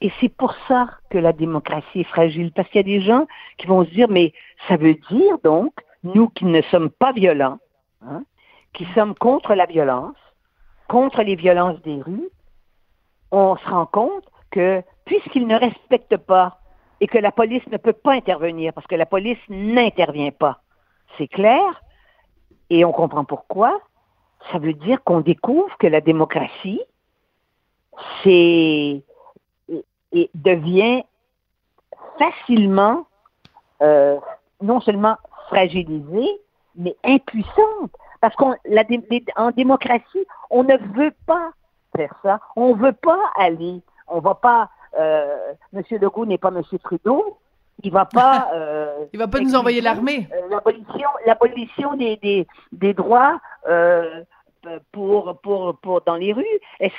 Et 0.00 0.12
c'est 0.20 0.28
pour 0.28 0.54
ça 0.68 0.88
que 1.10 1.18
la 1.18 1.32
démocratie 1.32 2.00
est 2.00 2.04
fragile, 2.04 2.52
parce 2.54 2.68
qu'il 2.68 2.86
y 2.86 2.96
a 2.96 2.98
des 2.98 3.04
gens 3.04 3.26
qui 3.58 3.66
vont 3.66 3.84
se 3.84 3.90
dire, 3.90 4.08
mais 4.08 4.32
ça 4.68 4.76
veut 4.76 4.96
dire 5.10 5.38
donc, 5.42 5.72
nous 6.04 6.28
qui 6.28 6.44
ne 6.44 6.60
sommes 6.62 6.90
pas 6.90 7.12
violents, 7.12 7.58
hein, 8.06 8.22
qui 8.74 8.86
sommes 8.94 9.14
contre 9.14 9.54
la 9.54 9.66
violence, 9.66 10.16
contre 10.88 11.22
les 11.22 11.34
violences 11.34 11.80
des 11.82 12.00
rues, 12.00 12.28
on 13.30 13.56
se 13.56 13.68
rend 13.68 13.86
compte 13.86 14.24
que 14.50 14.82
puisqu'ils 15.04 15.46
ne 15.46 15.56
respectent 15.56 16.16
pas 16.16 16.60
et 17.00 17.06
que 17.06 17.18
la 17.18 17.32
police 17.32 17.66
ne 17.68 17.76
peut 17.76 17.92
pas 17.92 18.12
intervenir 18.12 18.72
parce 18.72 18.86
que 18.86 18.94
la 18.94 19.06
police 19.06 19.38
n'intervient 19.48 20.30
pas. 20.30 20.60
C'est 21.18 21.28
clair? 21.28 21.82
Et 22.70 22.84
on 22.84 22.92
comprend 22.92 23.24
pourquoi? 23.24 23.80
Ça 24.50 24.58
veut 24.58 24.74
dire 24.74 25.02
qu'on 25.04 25.20
découvre 25.20 25.76
que 25.78 25.86
la 25.86 26.00
démocratie, 26.00 26.80
c'est 28.22 29.02
et 30.12 30.30
devient 30.34 31.02
facilement 32.18 33.06
euh, 33.82 34.18
non 34.62 34.80
seulement 34.80 35.16
fragilisée, 35.48 36.40
mais 36.76 36.96
impuissante. 37.04 37.92
Parce 38.20 38.34
qu'en 38.36 38.54
démocratie, 39.56 40.26
on 40.50 40.64
ne 40.64 40.76
veut 40.96 41.14
pas 41.26 41.50
faire 41.94 42.14
ça. 42.22 42.40
On 42.56 42.74
ne 42.74 42.80
veut 42.80 42.92
pas 42.92 43.20
aller. 43.36 43.82
On 44.08 44.20
va 44.20 44.34
pas 44.34 44.70
euh, 44.98 45.52
M. 45.74 45.82
Legault 46.00 46.26
n'est 46.26 46.38
pas 46.38 46.48
M. 46.48 46.62
Trudeau. 46.82 47.38
Il 47.82 47.92
va 47.92 48.04
pas. 48.04 48.50
Euh, 48.56 49.04
il 49.12 49.18
va 49.18 49.28
pas 49.28 49.40
nous 49.40 49.54
envoyer 49.54 49.80
l'armée. 49.80 50.28
Euh, 50.32 50.48
l'abolition, 50.48 51.08
l'abolition 51.26 51.96
des, 51.96 52.16
des, 52.16 52.46
des 52.72 52.94
droits 52.94 53.38
euh, 53.68 54.22
pour, 54.92 55.38
pour, 55.42 55.78
pour 55.80 56.00
dans 56.02 56.16
les 56.16 56.32
rues. 56.32 56.44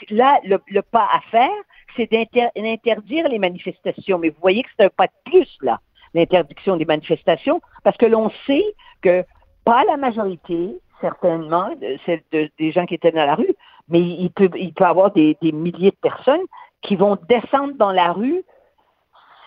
Là, 0.09 0.39
le, 0.43 0.59
le 0.67 0.81
pas 0.81 1.07
à 1.11 1.19
faire, 1.31 1.49
c'est 1.95 2.11
d'interdire 2.11 3.27
les 3.27 3.39
manifestations. 3.39 4.19
Mais 4.19 4.29
vous 4.29 4.39
voyez 4.41 4.63
que 4.63 4.69
c'est 4.77 4.85
un 4.85 4.89
pas 4.89 5.07
de 5.07 5.31
plus 5.31 5.57
là, 5.61 5.79
l'interdiction 6.13 6.77
des 6.77 6.85
manifestations, 6.85 7.61
parce 7.83 7.97
que 7.97 8.05
l'on 8.05 8.29
sait 8.45 8.65
que 9.01 9.23
pas 9.65 9.83
la 9.85 9.97
majorité, 9.97 10.79
certainement, 11.01 11.69
c'est 12.05 12.23
des 12.31 12.71
gens 12.71 12.85
qui 12.85 12.95
étaient 12.95 13.11
dans 13.11 13.25
la 13.25 13.35
rue, 13.35 13.53
mais 13.89 13.99
il 13.99 14.29
peut, 14.29 14.49
il 14.55 14.73
peut 14.73 14.83
y 14.83 14.87
avoir 14.87 15.11
des, 15.11 15.37
des 15.41 15.51
milliers 15.51 15.91
de 15.91 15.97
personnes 16.01 16.45
qui 16.87 16.95
vont 16.95 17.17
descendre 17.27 17.73
dans 17.75 17.91
la 17.91 18.13
rue 18.13 18.43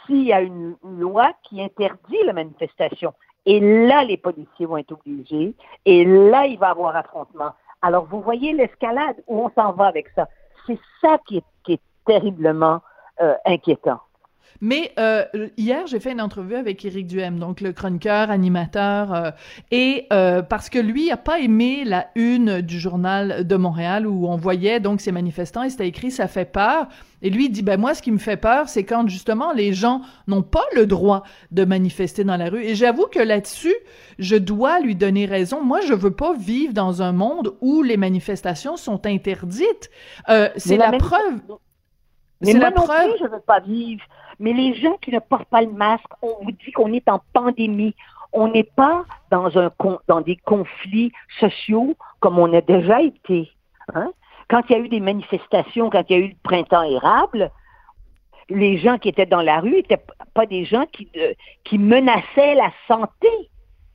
s'il 0.06 0.22
y 0.22 0.32
a 0.32 0.42
une, 0.42 0.76
loi 0.84 1.32
qui 1.42 1.62
interdit 1.62 2.22
la 2.24 2.34
manifestation. 2.34 3.14
Et 3.46 3.58
là, 3.60 4.04
les 4.04 4.18
policiers 4.18 4.66
vont 4.66 4.76
être 4.76 4.92
obligés. 4.92 5.54
Et 5.86 6.04
là, 6.04 6.46
il 6.46 6.58
va 6.58 6.68
y 6.68 6.70
avoir 6.70 6.94
affrontement. 6.94 7.52
Alors, 7.80 8.04
vous 8.04 8.20
voyez 8.20 8.52
l'escalade 8.52 9.16
où 9.26 9.40
on 9.40 9.50
s'en 9.50 9.72
va 9.72 9.86
avec 9.86 10.08
ça. 10.14 10.28
C'est 10.66 10.78
ça 11.00 11.18
qui 11.26 11.38
est, 11.38 11.80
terriblement 12.06 12.80
euh, 13.20 13.34
inquiétant. 13.44 14.00
Mais 14.60 14.92
euh, 14.98 15.24
hier, 15.56 15.86
j'ai 15.86 16.00
fait 16.00 16.12
une 16.12 16.20
entrevue 16.20 16.54
avec 16.54 16.84
Éric 16.84 17.06
Duhem, 17.06 17.38
donc 17.38 17.62
le 17.62 17.72
chroniqueur, 17.72 18.30
animateur, 18.30 19.14
euh, 19.14 19.30
et 19.70 20.06
euh, 20.12 20.42
parce 20.42 20.68
que 20.68 20.78
lui 20.78 21.10
a 21.10 21.16
pas 21.16 21.40
aimé 21.40 21.82
la 21.84 22.08
une 22.14 22.60
du 22.60 22.78
journal 22.78 23.46
de 23.46 23.56
Montréal 23.56 24.06
où 24.06 24.26
on 24.26 24.36
voyait 24.36 24.78
donc 24.78 25.00
ces 25.00 25.12
manifestants 25.12 25.62
et 25.62 25.70
c'était 25.70 25.88
écrit 25.88 26.10
ça 26.10 26.28
fait 26.28 26.44
peur. 26.44 26.88
Et 27.22 27.30
lui 27.30 27.46
il 27.46 27.50
dit 27.50 27.62
ben 27.62 27.80
moi 27.80 27.94
ce 27.94 28.02
qui 28.02 28.12
me 28.12 28.18
fait 28.18 28.36
peur 28.36 28.68
c'est 28.68 28.84
quand 28.84 29.08
justement 29.08 29.52
les 29.52 29.72
gens 29.72 30.02
n'ont 30.26 30.42
pas 30.42 30.64
le 30.74 30.86
droit 30.86 31.22
de 31.50 31.64
manifester 31.64 32.24
dans 32.24 32.36
la 32.36 32.50
rue. 32.50 32.62
Et 32.62 32.74
j'avoue 32.74 33.06
que 33.06 33.20
là-dessus 33.20 33.74
je 34.18 34.36
dois 34.36 34.80
lui 34.80 34.94
donner 34.94 35.24
raison. 35.24 35.62
Moi 35.62 35.80
je 35.80 35.94
veux 35.94 36.12
pas 36.12 36.34
vivre 36.34 36.74
dans 36.74 37.00
un 37.00 37.12
monde 37.12 37.54
où 37.62 37.82
les 37.82 37.96
manifestations 37.96 38.76
sont 38.76 39.06
interdites. 39.06 39.90
c'est 40.56 40.76
la, 40.76 40.92
preuve. 40.92 41.40
Moi 42.42 42.52
la 42.54 42.70
non 42.70 42.82
preuve. 42.82 43.10
plus, 43.10 43.24
je 43.24 43.30
veux 43.30 43.40
pas 43.40 43.60
vivre. 43.60 44.02
Mais 44.40 44.54
les 44.54 44.74
gens 44.74 44.96
qui 45.02 45.12
ne 45.12 45.18
portent 45.18 45.48
pas 45.50 45.60
le 45.60 45.70
masque, 45.70 46.10
on 46.22 46.42
vous 46.42 46.50
dit 46.50 46.72
qu'on 46.72 46.92
est 46.94 47.08
en 47.10 47.20
pandémie. 47.34 47.94
On 48.32 48.48
n'est 48.48 48.64
pas 48.64 49.04
dans, 49.30 49.58
un, 49.58 49.70
dans 50.08 50.22
des 50.22 50.36
conflits 50.36 51.12
sociaux 51.38 51.94
comme 52.20 52.38
on 52.38 52.52
a 52.54 52.62
déjà 52.62 53.02
été. 53.02 53.50
Hein? 53.94 54.10
Quand 54.48 54.62
il 54.68 54.72
y 54.72 54.74
a 54.76 54.78
eu 54.78 54.88
des 54.88 55.00
manifestations, 55.00 55.90
quand 55.90 56.04
il 56.08 56.16
y 56.16 56.22
a 56.22 56.24
eu 56.24 56.28
le 56.28 56.36
printemps 56.42 56.82
érable, 56.82 57.50
les 58.48 58.78
gens 58.78 58.98
qui 58.98 59.10
étaient 59.10 59.26
dans 59.26 59.42
la 59.42 59.60
rue 59.60 59.72
n'étaient 59.72 60.02
pas 60.32 60.46
des 60.46 60.64
gens 60.64 60.86
qui, 60.86 61.08
qui 61.64 61.78
menaçaient 61.78 62.54
la 62.54 62.72
santé. 62.88 63.28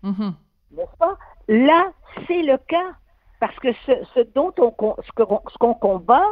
Mm-hmm. 0.03 0.33
N'est-ce 0.77 0.97
pas? 0.99 1.17
Là, 1.47 1.91
c'est 2.27 2.43
le 2.43 2.57
cas. 2.57 2.91
Parce 3.39 3.55
que 3.59 3.73
ce, 3.85 3.91
ce 4.13 4.19
dont 4.33 4.53
on, 4.59 4.95
ce 5.01 5.57
qu'on 5.57 5.73
combat, 5.73 6.25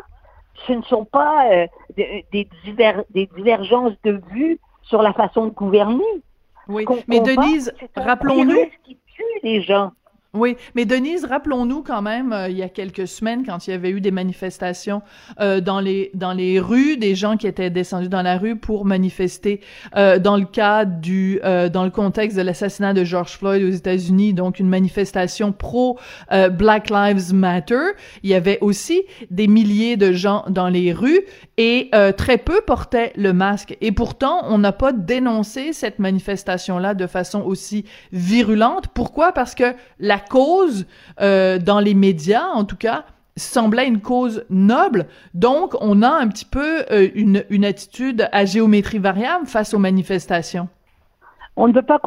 ce 0.67 0.73
ne 0.73 0.81
sont 0.83 1.05
pas 1.05 1.51
euh, 1.51 1.67
des, 1.95 2.25
des, 2.31 3.27
divergences 3.35 3.93
de 4.03 4.21
vues 4.31 4.59
sur 4.83 5.01
la 5.01 5.13
façon 5.13 5.45
de 5.45 5.51
gouverner. 5.51 6.03
Oui, 6.67 6.85
mais 7.07 7.19
Denise, 7.19 7.73
rappelons-nous. 7.95 8.65
qui 8.83 8.97
tue 9.13 9.23
les 9.43 9.61
gens. 9.61 9.91
Oui, 10.35 10.57
mais 10.73 10.85
Denise, 10.85 11.25
rappelons-nous 11.25 11.83
quand 11.83 12.01
même, 12.01 12.33
euh, 12.33 12.49
il 12.49 12.57
y 12.57 12.63
a 12.63 12.69
quelques 12.69 13.07
semaines, 13.07 13.45
quand 13.45 13.67
il 13.67 13.69
y 13.69 13.73
avait 13.73 13.91
eu 13.91 14.01
des 14.01 14.09
manifestations 14.09 15.03
euh, 15.39 15.61
dans 15.61 15.79
les 15.79 16.09
dans 16.15 16.33
les 16.33 16.59
rues, 16.59 16.97
des 16.97 17.13
gens 17.13 17.37
qui 17.37 17.45
étaient 17.45 17.69
descendus 17.69 18.09
dans 18.09 18.23
la 18.23 18.39
rue 18.39 18.55
pour 18.55 18.83
manifester 18.83 19.61
euh, 19.95 20.17
dans 20.17 20.35
le 20.35 20.45
cadre 20.45 20.99
du 20.99 21.39
dans 21.71 21.83
le 21.83 21.91
contexte 21.91 22.35
de 22.35 22.41
l'assassinat 22.41 22.93
de 22.93 23.03
George 23.03 23.37
Floyd 23.37 23.61
aux 23.63 23.75
États-Unis, 23.75 24.33
donc 24.33 24.59
une 24.59 24.69
manifestation 24.69 25.51
pro 25.51 25.99
Black 26.51 26.89
Lives 26.89 27.33
Matter. 27.33 27.91
Il 28.23 28.29
y 28.29 28.33
avait 28.33 28.57
aussi 28.61 29.03
des 29.29 29.47
milliers 29.47 29.97
de 29.97 30.13
gens 30.13 30.45
dans 30.49 30.69
les 30.69 30.93
rues 30.93 31.21
et 31.57 31.91
très 32.17 32.37
peu 32.37 32.61
portaient 32.61 33.13
le 33.15 33.33
masque. 33.33 33.77
Et 33.81 33.91
pourtant, 33.91 34.41
on 34.45 34.57
n'a 34.57 34.71
pas 34.71 34.91
dénoncé 34.91 35.73
cette 35.73 35.99
manifestation-là 35.99 36.93
de 36.93 37.07
façon 37.07 37.41
aussi 37.41 37.85
virulente. 38.11 38.87
Pourquoi? 38.87 39.31
Parce 39.31 39.55
que 39.55 39.75
la 39.99 40.19
cause, 40.19 40.85
euh, 41.21 41.59
dans 41.59 41.79
les 41.79 41.93
médias 41.93 42.47
en 42.53 42.65
tout 42.65 42.77
cas, 42.77 43.05
semblait 43.35 43.87
une 43.87 44.01
cause 44.01 44.45
noble. 44.49 45.07
Donc, 45.33 45.73
on 45.81 46.01
a 46.01 46.09
un 46.09 46.27
petit 46.27 46.45
peu 46.45 46.85
euh, 46.91 47.09
une, 47.15 47.65
attitude 47.65 48.29
à 48.31 48.45
géométrie 48.45 48.99
variable 48.99 49.47
face 49.47 49.73
aux 49.73 49.79
manifestations. 49.79 50.67
On 51.55 51.67
ne 51.67 51.73
veut 51.73 51.83
pas 51.83 51.99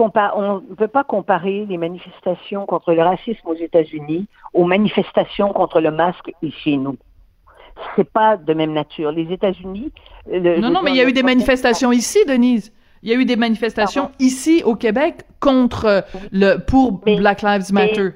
comparer, 1.04 1.66
les 1.66 1.78
manifestations 1.78 2.66
contre 2.66 2.92
le 2.92 3.02
racisme 3.02 3.46
aux 3.46 3.54
États-Unis 3.54 4.26
aux 4.54 4.64
manifestations 4.64 5.52
contre 5.52 5.80
le 5.80 5.90
masque 5.92 6.32
chez 6.64 6.76
nous. 6.76 6.96
C'est 7.94 8.10
pas 8.10 8.36
de 8.36 8.54
même 8.54 8.72
nature. 8.72 9.12
Les 9.12 9.32
États-Unis. 9.32 9.92
Non, 10.30 10.70
non, 10.70 10.82
mais 10.82 10.90
il 10.92 10.96
y 10.96 11.00
a 11.00 11.08
eu 11.08 11.12
des 11.12 11.22
manifestations 11.22 11.92
ici, 11.92 12.18
Denise. 12.26 12.72
Il 13.02 13.10
y 13.10 13.12
a 13.14 13.16
eu 13.16 13.24
des 13.24 13.36
manifestations 13.36 14.10
ici 14.18 14.62
au 14.64 14.74
Québec 14.74 15.24
contre 15.40 16.04
le 16.32 16.56
pour 16.56 16.92
Black 16.92 17.42
Lives 17.42 17.72
Matter. 17.72 18.10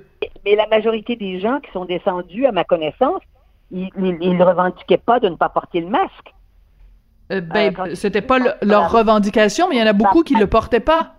Mais, 0.45 0.57
la 0.57 0.67
majorité 0.67 1.17
des 1.17 1.41
gens 1.41 1.61
qui 1.61 1.71
sont 1.73 1.85
descendus, 1.85 2.47
à 2.47 2.53
ma 2.53 2.65
connaissance, 2.65 3.21
ils 3.71 3.91
ne 3.95 4.45
revendiquaient 4.45 4.99
pas 4.99 5.21
de 5.21 5.29
ne 5.29 5.37
pas 5.37 5.49
porter 5.49 5.81
le 5.81 5.89
masque. 5.89 6.35
Euh, 7.31 7.41
ben, 7.41 7.73
euh, 7.79 7.95
c'était 7.95 8.23
pas 8.23 8.39
leur 8.63 8.91
revendication, 8.91 9.69
mais 9.69 9.77
il 9.77 9.79
y 9.79 9.83
en 9.83 9.87
a 9.87 9.93
beaucoup 9.93 10.23
qui 10.23 10.35
le 10.35 10.47
portaient 10.47 10.81
pas. 10.81 11.15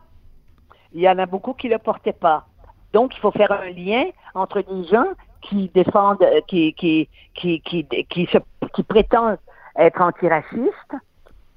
Il 0.94 1.02
y 1.02 1.10
en 1.10 1.18
a 1.18 1.26
beaucoup 1.26 1.54
qui 1.54 1.70
le 1.70 1.78
portaient 1.78 2.12
pas. 2.12 2.46
Donc, 2.94 3.16
il 3.16 3.20
faut 3.20 3.32
faire 3.32 3.52
un 3.52 3.70
lien 3.70 4.04
entre 4.36 4.62
des 4.62 4.88
gens 4.90 5.06
qui 5.42 5.70
défendent, 5.74 6.22
euh, 6.22 6.42
qui, 6.48 6.74
qui, 6.74 7.10
qui, 7.34 7.62
qui, 7.62 7.86
qui, 8.10 8.26
se, 8.28 8.38
qui 8.74 8.84
prétendent 8.84 9.38
être 9.78 10.02
antiracistes 10.02 10.96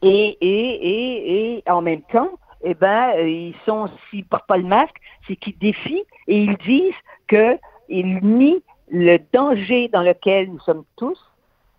et, 0.03 0.37
et, 0.41 0.89
et, 0.89 1.57
et 1.59 1.71
en 1.71 1.83
même 1.83 2.03
temps, 2.03 2.31
eh 2.63 2.75
ben, 2.75 3.13
euh, 3.17 3.29
ils 3.29 3.55
sont, 3.67 3.89
s'ils 4.11 4.25
portent 4.25 4.47
pas 4.47 4.57
le 4.57 4.65
masque, 4.65 4.97
c'est 5.27 5.37
qu'ils 5.37 5.59
défient 5.59 6.05
et 6.29 6.45
ils 6.45 6.57
disent 6.59 6.95
qu'ils 7.29 8.19
nient 8.23 8.63
le 8.91 9.19
danger 9.33 9.89
dans 9.89 10.03
lequel 10.03 10.51
nous 10.51 10.61
sommes 10.61 10.85
tous, 10.97 11.19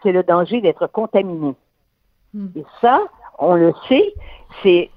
c'est 0.04 0.12
le 0.12 0.24
danger 0.24 0.62
d'être 0.62 0.88
contaminé. 0.88 1.56
Hmm. 2.34 2.48
Et 2.56 2.66
ça, 2.82 3.02
on 3.40 3.56
le 3.56 3.74
sait, 3.88 4.14
c'est 4.62 4.90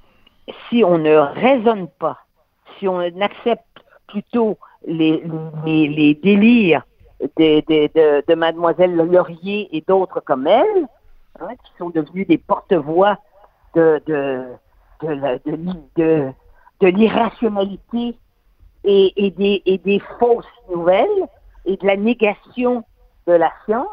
si 0.68 0.84
on 0.84 0.98
ne 0.98 1.14
raisonne 1.14 1.88
pas, 1.98 2.18
si 2.78 2.88
on 2.88 3.00
accepte 3.20 3.64
plutôt 4.06 4.58
les, 4.86 5.22
les, 5.64 5.88
les 5.88 6.14
délires 6.14 6.82
de, 7.20 7.28
de, 7.36 7.90
de, 7.94 8.24
de 8.26 8.34
Mademoiselle 8.34 8.96
Laurier 8.96 9.68
et 9.76 9.82
d'autres 9.86 10.20
comme 10.20 10.46
elle, 10.46 10.88
Hein, 11.40 11.54
qui 11.64 11.72
sont 11.78 11.90
devenus 11.90 12.26
des 12.26 12.38
porte-voix 12.38 13.16
de, 13.74 14.02
de, 14.06 14.44
de, 15.02 16.32
de, 16.80 16.86
l'irrationalité 16.88 18.18
et, 18.82 19.12
et, 19.24 19.30
des, 19.30 19.62
et 19.64 19.78
des 19.78 20.00
fausses 20.18 20.44
nouvelles 20.68 21.28
et 21.64 21.76
de 21.76 21.86
la 21.86 21.96
négation 21.96 22.82
de 23.28 23.34
la 23.34 23.52
science, 23.64 23.86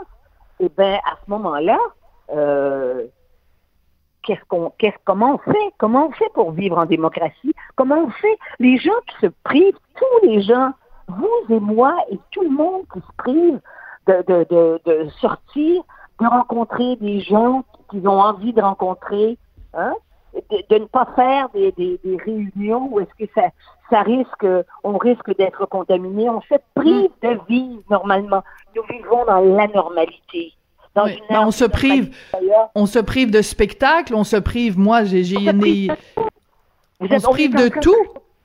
eh 0.59 0.69
bien, 0.69 0.95
à 1.05 1.17
ce 1.23 1.29
moment-là, 1.29 1.77
euh, 2.33 3.05
qu'est-ce 4.23 4.43
qu'on, 4.47 4.71
qu'est-ce, 4.79 4.97
comment 5.03 5.35
on 5.35 5.51
fait? 5.51 5.71
Comment 5.77 6.07
on 6.07 6.11
fait 6.13 6.31
pour 6.33 6.51
vivre 6.51 6.79
en 6.79 6.85
démocratie? 6.85 7.53
Comment 7.75 8.05
on 8.05 8.09
fait? 8.09 8.39
Les 8.57 8.77
gens 8.77 8.99
qui 9.05 9.17
se 9.27 9.31
privent, 9.43 9.77
tous 9.95 10.27
les 10.27 10.41
gens, 10.41 10.71
vous 11.07 11.55
et 11.55 11.59
moi 11.59 11.95
et 12.11 12.19
tout 12.31 12.43
le 12.43 12.49
monde 12.49 12.83
qui 12.93 12.99
se 12.99 13.15
prive 13.17 13.59
de, 14.07 14.23
de, 14.27 14.45
de, 14.49 14.81
de 14.85 15.09
sortir 15.21 15.83
de 16.19 16.27
rencontrer 16.27 16.95
des 16.97 17.21
gens 17.21 17.63
qu'ils 17.89 18.07
ont 18.07 18.19
envie 18.19 18.53
de 18.53 18.61
rencontrer, 18.61 19.37
hein? 19.73 19.93
de, 20.69 20.77
ne 20.77 20.85
pas 20.85 21.07
faire 21.15 21.49
des, 21.49 21.71
des, 21.73 21.99
des 22.03 22.17
réunions 22.17 22.89
où 22.91 22.99
est-ce 22.99 23.25
que 23.25 23.29
ça, 23.35 23.49
ça 23.89 24.01
risque, 24.01 24.45
on 24.83 24.97
risque 24.97 25.35
d'être 25.37 25.65
contaminé. 25.65 26.29
On 26.29 26.41
se 26.41 26.55
prive 26.75 27.09
mm. 27.23 27.27
de 27.27 27.39
vivre 27.47 27.81
normalement. 27.89 28.43
Nous 28.75 28.83
vivons 28.89 29.25
dans 29.25 29.41
la 29.41 29.67
normalité. 29.67 30.53
Dans 30.95 31.07
on 31.29 31.51
se 31.51 31.65
prive, 31.65 32.15
on 32.73 32.85
se 32.85 32.99
prive 32.99 33.29
de 33.29 33.41
spectacles, 33.41 34.15
on 34.15 34.23
se 34.23 34.37
prive. 34.37 34.79
Moi, 34.79 35.03
j'ai, 35.03 35.25
j'ai 35.25 35.35
on 37.01 37.19
se 37.19 37.29
prive 37.29 37.53
de 37.53 37.67
tout. 37.81 37.93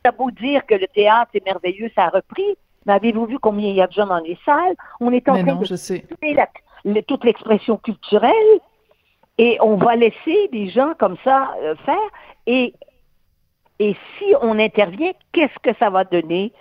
Ça 0.04 0.12
beau 0.12 0.30
dire 0.30 0.64
que 0.66 0.74
le 0.74 0.86
théâtre 0.86 1.30
est 1.34 1.44
merveilleux, 1.44 1.90
ça 1.94 2.04
a 2.04 2.08
repris. 2.10 2.56
Mais 2.86 2.94
avez-vous 2.94 3.26
vu 3.26 3.38
combien 3.38 3.68
il 3.68 3.74
y 3.74 3.82
a 3.82 3.86
de 3.86 3.92
gens 3.92 4.06
dans 4.06 4.18
les 4.18 4.38
salles? 4.44 4.74
On 5.00 5.12
est 5.12 5.28
en 5.28 5.44
train 5.44 5.56
de 5.56 5.76
sais 5.76 6.06
toute 7.06 7.24
l'expression 7.24 7.76
culturelle 7.76 8.32
et 9.36 9.58
on 9.60 9.76
va 9.76 9.96
laisser 9.96 10.48
des 10.50 10.70
gens 10.70 10.92
comme 10.98 11.16
ça 11.24 11.54
euh, 11.62 11.74
faire 11.84 11.96
et 12.46 12.74
et 13.78 13.96
si 14.18 14.34
on 14.42 14.58
intervient, 14.58 15.12
qu'est-ce 15.32 15.58
que 15.62 15.76
ça 15.78 15.88
va 15.88 16.04
donner? 16.04 16.52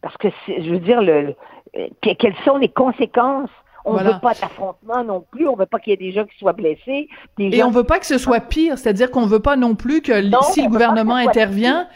Parce 0.00 0.16
que 0.16 0.28
je 0.48 0.70
veux 0.70 0.78
dire, 0.78 1.02
le, 1.02 1.34
quelles 2.00 2.36
sont 2.44 2.56
les 2.56 2.70
conséquences? 2.70 3.50
On 3.84 3.92
Voilà. 3.92 4.12
veut 4.12 4.20
pas 4.20 4.32
d'affrontement 4.32 5.04
non 5.04 5.24
plus. 5.30 5.46
On 5.46 5.56
veut 5.56 5.66
pas 5.66 5.78
qu'il 5.78 5.90
y 5.90 5.94
ait 5.94 5.96
des 5.96 6.12
gens 6.12 6.24
qui 6.24 6.36
soient 6.38 6.54
blessés. 6.54 7.08
Des 7.36 7.44
Et 7.46 7.58
gens 7.58 7.68
on 7.68 7.70
veut 7.70 7.84
pas 7.84 7.98
que 7.98 8.06
ce 8.06 8.16
soit 8.18 8.40
pire, 8.40 8.78
c'est-à-dire 8.78 9.10
qu'on 9.10 9.26
veut 9.26 9.40
pas 9.40 9.56
non 9.56 9.74
plus 9.74 10.00
que 10.00 10.20
Non, 10.22 10.40
si 10.42 10.62
le 10.62 10.68
gouvernement 10.68 11.16
intervient, 11.16 11.86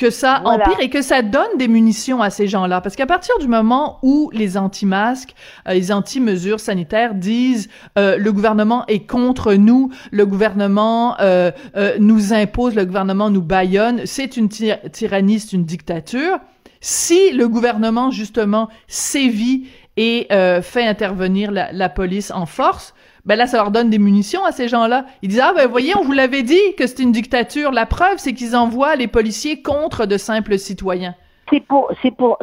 que 0.00 0.10
ça 0.10 0.40
Voilà. 0.42 0.64
empire 0.64 0.80
et 0.80 0.88
que 0.88 1.02
ça 1.02 1.20
donne 1.22 1.56
des 1.58 1.68
munitions 1.68 2.22
à 2.22 2.30
ces 2.30 2.48
gens-là. 2.48 2.80
Parce 2.80 2.96
qu'à 2.96 3.06
partir 3.06 3.34
du 3.38 3.46
moment 3.48 3.98
où 4.02 4.30
les 4.32 4.56
anti-masques, 4.56 5.34
euh, 5.68 5.74
les 5.74 5.92
anti-mesures 5.92 6.58
sanitaires 6.58 7.14
disent 7.14 7.68
euh, 7.98 8.16
le 8.16 8.32
gouvernement 8.32 8.84
est 8.86 9.06
contre 9.06 9.54
nous, 9.54 9.90
le 10.10 10.24
gouvernement 10.24 11.16
euh, 11.20 11.50
euh, 11.76 11.96
nous 12.00 12.32
impose, 12.32 12.74
le 12.74 12.86
gouvernement 12.86 13.28
nous 13.30 13.42
baillonne, 13.42 14.02
c'est 14.06 14.36
une 14.36 14.48
ty- 14.48 14.72
tyrannie, 14.90 15.38
c'est 15.38 15.52
une 15.52 15.64
dictature. 15.64 16.38
Si 16.80 17.32
le 17.32 17.46
gouvernement 17.46 18.10
justement 18.10 18.68
sévit 18.88 19.66
et 19.98 20.26
euh, 20.32 20.62
fait 20.62 20.86
intervenir 20.86 21.50
la, 21.50 21.72
la 21.72 21.88
police 21.90 22.30
en 22.30 22.46
force, 22.46 22.94
ben 23.24 23.36
là, 23.36 23.46
ça 23.46 23.58
leur 23.58 23.70
donne 23.70 23.90
des 23.90 23.98
munitions 23.98 24.44
à 24.44 24.52
ces 24.52 24.68
gens-là. 24.68 25.06
Ils 25.22 25.28
disent, 25.28 25.42
ah 25.42 25.52
ben 25.54 25.68
voyez, 25.68 25.96
on 25.96 26.02
vous 26.02 26.12
l'avait 26.12 26.42
dit 26.42 26.74
que 26.76 26.86
c'est 26.86 27.02
une 27.02 27.12
dictature. 27.12 27.70
La 27.72 27.86
preuve, 27.86 28.18
c'est 28.18 28.32
qu'ils 28.32 28.56
envoient 28.56 28.96
les 28.96 29.08
policiers 29.08 29.62
contre 29.62 30.06
de 30.06 30.16
simples 30.16 30.58
citoyens. 30.58 31.14
C'est 31.50 31.60
pour, 31.60 31.90
c'est 32.02 32.10
pour, 32.12 32.38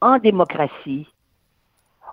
en 0.00 0.18
démocratie, 0.18 1.06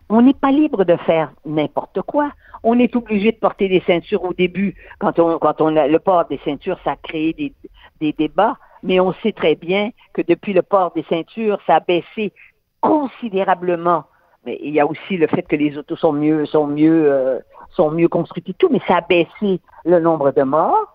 on 0.10 0.22
n'est 0.22 0.34
pas 0.34 0.52
libre 0.52 0.86
de 0.86 0.96
faire 0.98 1.32
n'importe 1.46 2.02
quoi. 2.02 2.32
On 2.64 2.80
est 2.80 2.96
obligé 2.96 3.32
de 3.32 3.38
porter 3.38 3.68
des 3.68 3.84
ceintures 3.86 4.24
au 4.24 4.34
début. 4.34 4.76
Quand 5.00 5.20
on, 5.20 5.38
quand 5.38 5.62
on 5.62 5.76
a 5.76 5.88
le 5.88 6.00
port 6.00 6.26
des 6.26 6.40
ceintures, 6.46 6.80
ça 6.84 6.92
a 6.92 6.96
créé 6.96 7.34
des, 7.34 7.54
des 8.00 8.14
débats. 8.14 8.58
Mais 8.84 9.00
on 9.00 9.14
sait 9.22 9.32
très 9.32 9.56
bien 9.56 9.92
que 10.14 10.22
depuis 10.22 10.54
le 10.54 10.62
port 10.62 10.92
des 10.96 11.04
ceintures, 11.10 11.60
ça 11.68 11.76
a 11.76 11.80
baissé 11.80 12.32
considérablement. 12.80 14.06
Mais 14.46 14.58
il 14.62 14.74
y 14.74 14.80
a 14.80 14.86
aussi 14.86 15.18
le 15.18 15.28
fait 15.28 15.44
que 15.44 15.56
les 15.56 15.78
autos 15.78 15.98
sont 15.98 16.14
mieux, 16.14 16.46
sont 16.46 16.68
mieux, 16.68 17.12
euh, 17.12 17.40
sont 17.71 17.91
mieux 17.91 18.07
construites 18.07 18.50
et 18.50 18.53
tout. 18.53 18.69
Mais 18.69 18.81
ça 18.88 18.97
a 18.97 19.01
baissé 19.01 19.62
le 19.86 20.00
nombre 20.00 20.31
de 20.31 20.43
morts. 20.43 20.93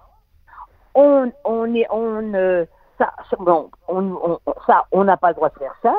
On, 0.95 1.33
on 1.45 1.75
est, 1.75 1.87
on, 1.91 2.35
euh, 2.35 2.65
ça, 2.99 3.13
bon, 3.39 3.71
on, 3.89 4.39
on- 4.45 4.53
ça, 4.67 4.85
on 4.93 5.05
n'a 5.05 5.17
pas 5.17 5.29
le 5.29 5.35
droit 5.35 5.49
de 5.49 5.59
faire 5.59 5.75
ça. 5.83 5.95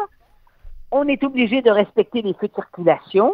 On 0.91 1.07
est 1.07 1.23
obligé 1.23 1.61
de 1.61 1.71
respecter 1.71 2.21
les 2.21 2.33
feux 2.35 2.47
de 2.47 2.53
circulation. 2.53 3.33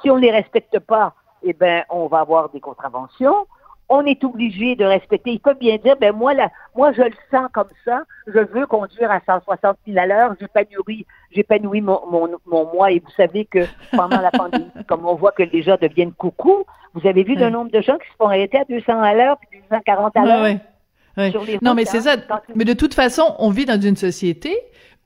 Si 0.00 0.10
on 0.10 0.16
ne 0.16 0.20
les 0.20 0.30
respecte 0.30 0.78
pas, 0.78 1.14
eh 1.42 1.52
ben, 1.52 1.84
on 1.90 2.06
va 2.06 2.20
avoir 2.20 2.50
des 2.50 2.60
contraventions. 2.60 3.46
On 3.88 4.04
est 4.06 4.24
obligé 4.24 4.76
de 4.76 4.84
respecter. 4.84 5.32
Il 5.32 5.40
peut 5.40 5.54
bien 5.54 5.76
dire, 5.76 5.96
ben 6.00 6.12
moi, 6.12 6.32
moi, 6.74 6.92
je 6.92 7.02
le 7.02 7.12
sens 7.30 7.48
comme 7.52 7.68
ça. 7.84 8.02
Je 8.26 8.38
veux 8.38 8.66
conduire 8.66 9.10
à 9.10 9.20
160 9.26 9.76
000 9.86 9.98
à 9.98 10.06
l'heure. 10.06 10.34
J'épanouis, 10.40 11.06
j'épanouis 11.30 11.80
mon, 11.82 12.00
mon, 12.10 12.28
mon 12.46 12.72
moi. 12.72 12.90
Et 12.92 13.00
vous 13.00 13.10
savez 13.16 13.44
que 13.44 13.60
pendant 13.94 14.20
la 14.20 14.30
pandémie, 14.30 14.70
comme 14.88 15.04
on 15.04 15.14
voit 15.14 15.32
que 15.32 15.42
les 15.42 15.62
gens 15.62 15.76
deviennent 15.80 16.12
coucou, 16.12 16.64
vous 16.94 17.06
avez 17.06 17.24
vu 17.24 17.34
le 17.34 17.50
nombre 17.50 17.70
de 17.70 17.80
gens 17.82 17.98
qui 17.98 18.08
se 18.08 18.14
font 18.16 18.26
arrêter 18.28 18.58
à 18.58 18.64
200 18.64 19.02
à 19.02 19.14
l'heure 19.14 19.36
puis 19.50 19.60
240 19.70 20.16
à 20.16 20.24
l'heure? 20.24 21.30
sur 21.30 21.44
les 21.44 21.58
Non, 21.62 21.74
mais 21.74 21.84
c'est 21.84 21.98
hein, 22.08 22.16
ça. 22.28 22.42
Mais 22.56 22.64
de 22.64 22.72
toute 22.72 22.94
façon, 22.94 23.36
on 23.38 23.50
vit 23.50 23.66
dans 23.66 23.80
une 23.80 23.96
société 23.96 24.56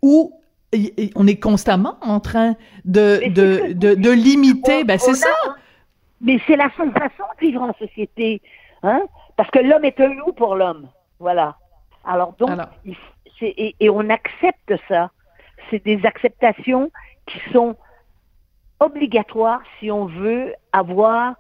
où 0.02 0.32
on 1.16 1.26
est 1.26 1.40
constamment 1.40 1.96
en 2.02 2.20
train 2.20 2.54
de, 2.84 3.28
de, 3.30 3.72
de, 3.72 3.94
de 3.94 4.10
limiter. 4.10 4.82
On- 4.82 4.84
Ben, 4.84 4.98
c'est 4.98 5.14
ça. 5.14 5.28
a- 5.46 5.56
Mais 6.20 6.38
c'est 6.46 6.56
la 6.56 6.68
seule 6.76 6.92
façon 6.92 7.24
de 7.40 7.46
vivre 7.46 7.62
en 7.62 7.72
société. 7.74 8.40
Hein? 8.82 9.02
Parce 9.36 9.50
que 9.50 9.58
l'homme 9.58 9.84
est 9.84 10.00
un 10.00 10.14
loup 10.14 10.32
pour 10.32 10.54
l'homme. 10.56 10.88
Voilà. 11.18 11.56
Alors 12.04 12.32
donc, 12.34 12.50
Alors. 12.50 12.68
il- 12.84 12.96
c'est- 13.38 13.54
et, 13.56 13.74
et 13.80 13.90
on 13.90 14.08
accepte 14.10 14.72
ça. 14.88 15.10
C'est 15.70 15.84
des 15.84 16.04
acceptations 16.06 16.90
qui 17.26 17.38
sont 17.52 17.76
obligatoires 18.80 19.60
si 19.78 19.90
on 19.90 20.06
veut 20.06 20.54
avoir 20.72 21.34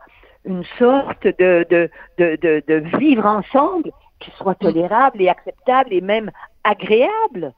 une 0.44 0.64
sorte 0.78 1.24
de, 1.24 1.66
de, 1.70 1.90
de, 2.18 2.36
de, 2.42 2.62
de 2.66 2.98
vivre 2.98 3.26
ensemble 3.26 3.90
qui 4.20 4.30
soit 4.32 4.52
Mm. 4.60 4.64
tolérable 4.66 5.22
et 5.22 5.28
acceptable 5.28 5.92
et 5.92 6.00
même 6.00 6.30
agréable. 6.64 7.52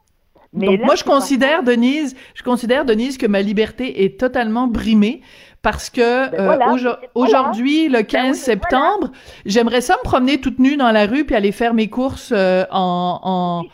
Mais 0.52 0.66
Donc 0.66 0.80
là, 0.80 0.86
moi, 0.86 0.94
je 0.96 1.04
considère. 1.04 1.62
Denise, 1.62 2.16
je 2.34 2.42
considère, 2.42 2.84
Denise, 2.84 3.18
que 3.18 3.26
ma 3.26 3.40
liberté 3.40 4.02
est 4.04 4.18
totalement 4.18 4.66
brimée 4.66 5.20
parce 5.62 5.90
que 5.90 6.28
Ben 6.30 6.40
euh, 6.40 6.44
voilà, 6.46 6.66
voilà. 6.68 7.00
aujourd'hui, 7.14 7.88
le 7.88 8.02
15 8.02 8.06
Ben 8.12 8.22
oui, 8.22 8.28
mais 8.28 8.34
septembre, 8.34 9.10
j'aimerais 9.46 9.80
ça 9.80 9.96
me 10.02 10.04
promener 10.08 10.40
toute 10.40 10.58
nue 10.58 10.76
dans 10.76 10.90
la 10.90 11.06
rue 11.06 11.24
puis 11.24 11.36
aller 11.36 11.52
faire 11.52 11.72
mes 11.74 11.88
courses 11.88 12.32
euh, 12.34 12.64
en, 12.70 13.20
en 13.22 13.64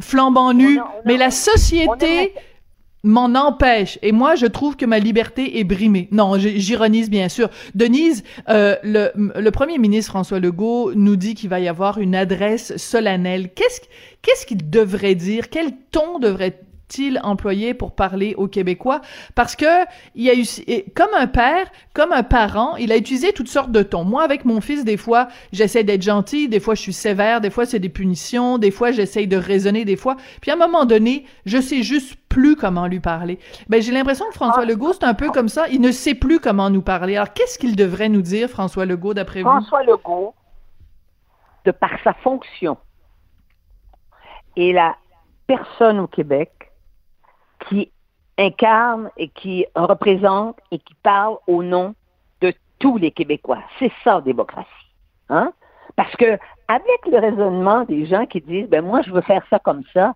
flambant 0.00 0.52
nu. 0.54 0.78
On 0.78 0.82
a- 0.82 0.84
on 0.84 0.88
a- 0.98 1.02
Mais 1.04 1.16
la 1.16 1.30
société 1.30 2.34
m'en 3.02 3.34
empêche. 3.34 3.98
Et 4.02 4.12
moi, 4.12 4.34
je 4.34 4.46
trouve 4.46 4.76
que 4.76 4.86
ma 4.86 4.98
liberté 4.98 5.58
est 5.58 5.64
brimée. 5.64 6.08
Non, 6.12 6.38
j'ironise 6.38 7.10
bien 7.10 7.28
sûr. 7.28 7.48
Denise, 7.74 8.22
euh, 8.48 8.76
le, 8.82 9.10
le 9.14 9.50
premier 9.50 9.78
ministre 9.78 10.12
François 10.12 10.40
Legault 10.40 10.92
nous 10.94 11.16
dit 11.16 11.34
qu'il 11.34 11.48
va 11.48 11.60
y 11.60 11.68
avoir 11.68 11.98
une 11.98 12.14
adresse 12.14 12.76
solennelle. 12.76 13.50
Qu'est-ce 13.54 13.80
qu'est-ce 14.22 14.46
qu'il 14.46 14.68
devrait 14.68 15.14
dire? 15.14 15.48
Quel 15.50 15.72
ton 15.90 16.18
devrait 16.18 16.60
il 16.98 17.20
employer 17.22 17.74
pour 17.74 17.94
parler 17.94 18.34
aux 18.36 18.48
Québécois? 18.48 19.00
Parce 19.34 19.56
que 19.56 19.84
il 20.14 20.28
a 20.30 20.34
eu 20.34 20.44
comme 20.94 21.14
un 21.16 21.26
père, 21.26 21.66
comme 21.94 22.12
un 22.12 22.22
parent, 22.22 22.76
il 22.76 22.92
a 22.92 22.96
utilisé 22.96 23.32
toutes 23.32 23.48
sortes 23.48 23.72
de 23.72 23.82
tons. 23.82 24.04
Moi 24.04 24.22
avec 24.22 24.44
mon 24.44 24.60
fils 24.60 24.84
des 24.84 24.96
fois, 24.96 25.28
j'essaie 25.52 25.84
d'être 25.84 26.02
gentil, 26.02 26.48
des 26.48 26.60
fois 26.60 26.74
je 26.74 26.82
suis 26.82 26.92
sévère, 26.92 27.40
des 27.40 27.50
fois 27.50 27.66
c'est 27.66 27.78
des 27.78 27.88
punitions, 27.88 28.58
des 28.58 28.70
fois 28.70 28.90
j'essaye 28.92 29.26
de 29.26 29.36
raisonner 29.36 29.84
des 29.84 29.96
fois. 29.96 30.16
Puis 30.40 30.50
à 30.50 30.54
un 30.54 30.58
moment 30.58 30.84
donné, 30.84 31.24
je 31.46 31.60
sais 31.60 31.82
juste 31.82 32.16
plus 32.28 32.56
comment 32.56 32.86
lui 32.86 33.00
parler. 33.00 33.38
Ben 33.68 33.82
j'ai 33.82 33.92
l'impression 33.92 34.24
que 34.28 34.34
François 34.34 34.62
Ah. 34.62 34.66
Legault 34.66 34.92
c'est 34.92 35.04
un 35.04 35.14
peu 35.14 35.30
comme 35.30 35.48
ça, 35.48 35.68
il 35.68 35.80
ne 35.80 35.90
sait 35.90 36.14
plus 36.14 36.40
comment 36.40 36.70
nous 36.70 36.82
parler. 36.82 37.16
Alors 37.16 37.32
qu'est-ce 37.32 37.58
qu'il 37.58 37.76
devrait 37.76 38.08
nous 38.08 38.22
dire 38.22 38.48
François 38.48 38.84
Legault 38.84 39.14
d'après 39.14 39.42
vous? 39.42 39.48
François 39.48 39.82
Legault, 39.82 40.34
de 41.64 41.72
par 41.72 41.90
sa 42.04 42.12
fonction, 42.14 42.76
est 44.56 44.72
la 44.72 44.96
personne 45.46 45.98
au 45.98 46.06
Québec 46.06 46.50
qui 47.70 47.90
incarne 48.36 49.10
et 49.16 49.28
qui 49.28 49.64
représente 49.74 50.58
et 50.70 50.78
qui 50.78 50.94
parle 51.02 51.36
au 51.46 51.62
nom 51.62 51.94
de 52.42 52.52
tous 52.78 52.98
les 52.98 53.10
Québécois. 53.10 53.62
C'est 53.78 53.92
ça, 54.04 54.20
démocratie. 54.20 54.68
Hein? 55.30 55.52
Parce 55.96 56.14
que 56.16 56.38
avec 56.68 57.06
le 57.10 57.18
raisonnement 57.18 57.84
des 57.84 58.06
gens 58.06 58.26
qui 58.26 58.40
disent, 58.40 58.68
ben 58.68 58.84
moi, 58.84 59.02
je 59.02 59.10
veux 59.10 59.22
faire 59.22 59.44
ça 59.50 59.58
comme 59.58 59.82
ça, 59.94 60.14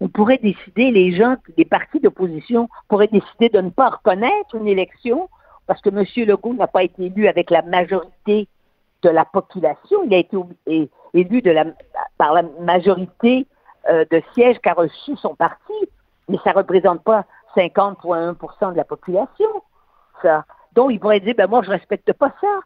on 0.00 0.08
pourrait 0.08 0.38
décider, 0.38 0.90
les 0.90 1.12
gens, 1.12 1.36
les 1.56 1.64
partis 1.64 2.00
d'opposition 2.00 2.68
pourraient 2.88 3.08
décider 3.08 3.48
de 3.48 3.60
ne 3.60 3.70
pas 3.70 3.90
reconnaître 3.90 4.54
une 4.54 4.68
élection 4.68 5.28
parce 5.66 5.82
que 5.82 5.90
M. 5.90 6.04
Legault 6.26 6.54
n'a 6.54 6.66
pas 6.66 6.82
été 6.82 7.06
élu 7.06 7.28
avec 7.28 7.50
la 7.50 7.62
majorité 7.62 8.48
de 9.02 9.08
la 9.10 9.24
population. 9.24 10.02
Il 10.04 10.14
a 10.14 10.18
été 10.18 10.36
élu 11.14 11.42
par 12.16 12.32
la 12.32 12.42
majorité 12.60 13.46
euh, 13.90 14.04
de 14.10 14.22
sièges 14.34 14.58
qu'a 14.60 14.72
reçu 14.72 15.16
son 15.16 15.34
parti, 15.34 15.74
mais 16.28 16.38
ça 16.44 16.50
ne 16.52 16.56
représente 16.56 17.02
pas 17.02 17.24
50,1% 17.56 18.72
de 18.72 18.76
la 18.76 18.84
population. 18.84 19.48
Ça. 20.22 20.44
Donc, 20.74 20.92
il 20.92 21.00
pourrait 21.00 21.20
dire, 21.20 21.34
ben 21.36 21.46
moi, 21.48 21.62
je 21.62 21.70
respecte 21.70 22.12
pas 22.12 22.32
ça. 22.40 22.60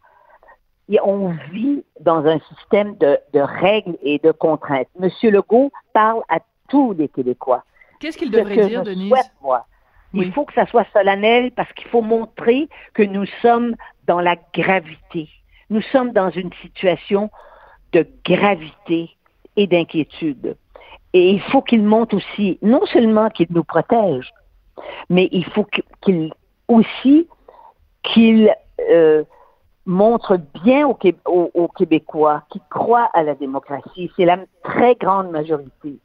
Et 0.89 0.99
on 1.03 1.29
vit 1.51 1.85
dans 2.01 2.27
un 2.27 2.39
système 2.41 2.97
de, 2.97 3.19
de 3.33 3.41
règles 3.41 3.97
et 4.03 4.19
de 4.19 4.33
contraintes. 4.33 4.89
M. 5.01 5.09
Legault 5.31 5.71
parle 5.93 6.23
à 6.29 6.39
tous 6.69 6.93
les 6.93 7.09
Québécois. 7.09 7.65
Qu'est-ce 8.01 8.19
qu'il 8.19 8.31
devrait 8.31 8.57
que 8.57 8.67
dire 8.67 8.83
Denise? 8.83 9.09
souhaite, 9.09 9.31
moi, 9.43 9.65
Oui. 10.13 10.27
il 10.27 10.33
faut 10.33 10.45
que 10.45 10.53
ça 10.55 10.67
soit 10.67 10.87
solennel 10.93 11.53
parce 11.53 11.73
qu'il 11.75 11.89
faut 11.89 12.03
montrer 12.03 12.69
que 12.95 13.03
nous 13.03 13.27
sommes 13.41 13.77
dans 14.07 14.21
la 14.21 14.37
gravité. 14.53 15.29
Nous 15.71 15.83
sommes 15.83 16.11
dans 16.13 16.31
une 16.31 16.53
situation 16.61 17.31
de 17.93 18.07
gravité 18.25 19.17
et 19.57 19.67
d'inquiétude. 19.67 20.57
Et 21.15 21.31
il 21.31 21.41
faut 21.41 21.63
qu'il 21.63 21.83
montre 21.83 22.17
aussi, 22.17 22.59
non 22.63 22.85
seulement 22.87 23.29
qu'il 23.29 23.49
nous 23.51 23.65
protège, 23.65 24.33
mais 25.11 25.29
il 25.33 25.45
faut 25.45 25.67
qu'il 26.01 26.33
aussi 26.69 27.29
qu'il 28.03 28.55
euh, 28.91 29.25
montre 29.87 30.39
bien 30.65 30.87
aux 30.87 31.69
Québécois 31.69 32.43
qui 32.51 32.61
croient 32.71 33.11
à 33.13 33.23
la 33.23 33.35
démocratie. 33.35 34.11
C'est 34.17 34.25
la 34.25 34.39
très 34.63 34.95
grande 34.95 35.31
majorité. 35.31 35.99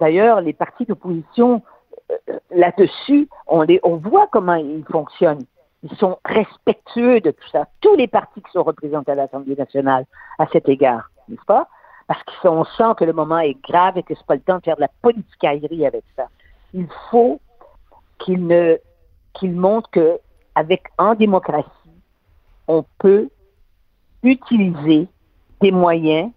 D'ailleurs, 0.00 0.40
les 0.40 0.52
partis 0.52 0.84
d'opposition 0.84 1.62
euh, 2.10 2.38
là-dessus, 2.50 3.28
on, 3.46 3.62
les, 3.62 3.80
on 3.82 3.96
voit 3.96 4.26
comment 4.28 4.54
ils 4.54 4.84
fonctionnent. 4.90 5.44
Ils 5.82 5.96
sont 5.96 6.18
respectueux 6.24 7.20
de 7.20 7.30
tout 7.30 7.48
ça. 7.52 7.66
Tous 7.80 7.94
les 7.94 8.06
partis 8.06 8.42
qui 8.42 8.50
sont 8.52 8.62
représentés 8.62 9.12
à 9.12 9.16
l'Assemblée 9.16 9.56
nationale 9.56 10.06
à 10.38 10.46
cet 10.48 10.68
égard, 10.68 11.10
n'est-ce 11.28 11.44
pas? 11.44 11.68
Parce 12.06 12.22
qu'on 12.42 12.64
sent 12.64 12.94
que 12.96 13.04
le 13.04 13.12
moment 13.12 13.38
est 13.38 13.56
grave 13.62 13.98
et 13.98 14.02
que 14.02 14.14
c'est 14.14 14.26
pas 14.26 14.34
le 14.34 14.40
temps 14.40 14.58
de 14.58 14.64
faire 14.64 14.76
de 14.76 14.82
la 14.82 14.90
politicaillerie 15.02 15.86
avec 15.86 16.04
ça. 16.16 16.26
Il 16.72 16.86
faut 17.10 17.40
qu'il 18.18 18.46
ne 18.46 18.78
montre 19.42 19.90
que 19.90 20.18
avec 20.54 20.84
en 20.98 21.14
démocratie, 21.14 21.70
on 22.68 22.84
peut 22.98 23.28
utiliser 24.22 25.08
des 25.60 25.72
moyens, 25.72 26.30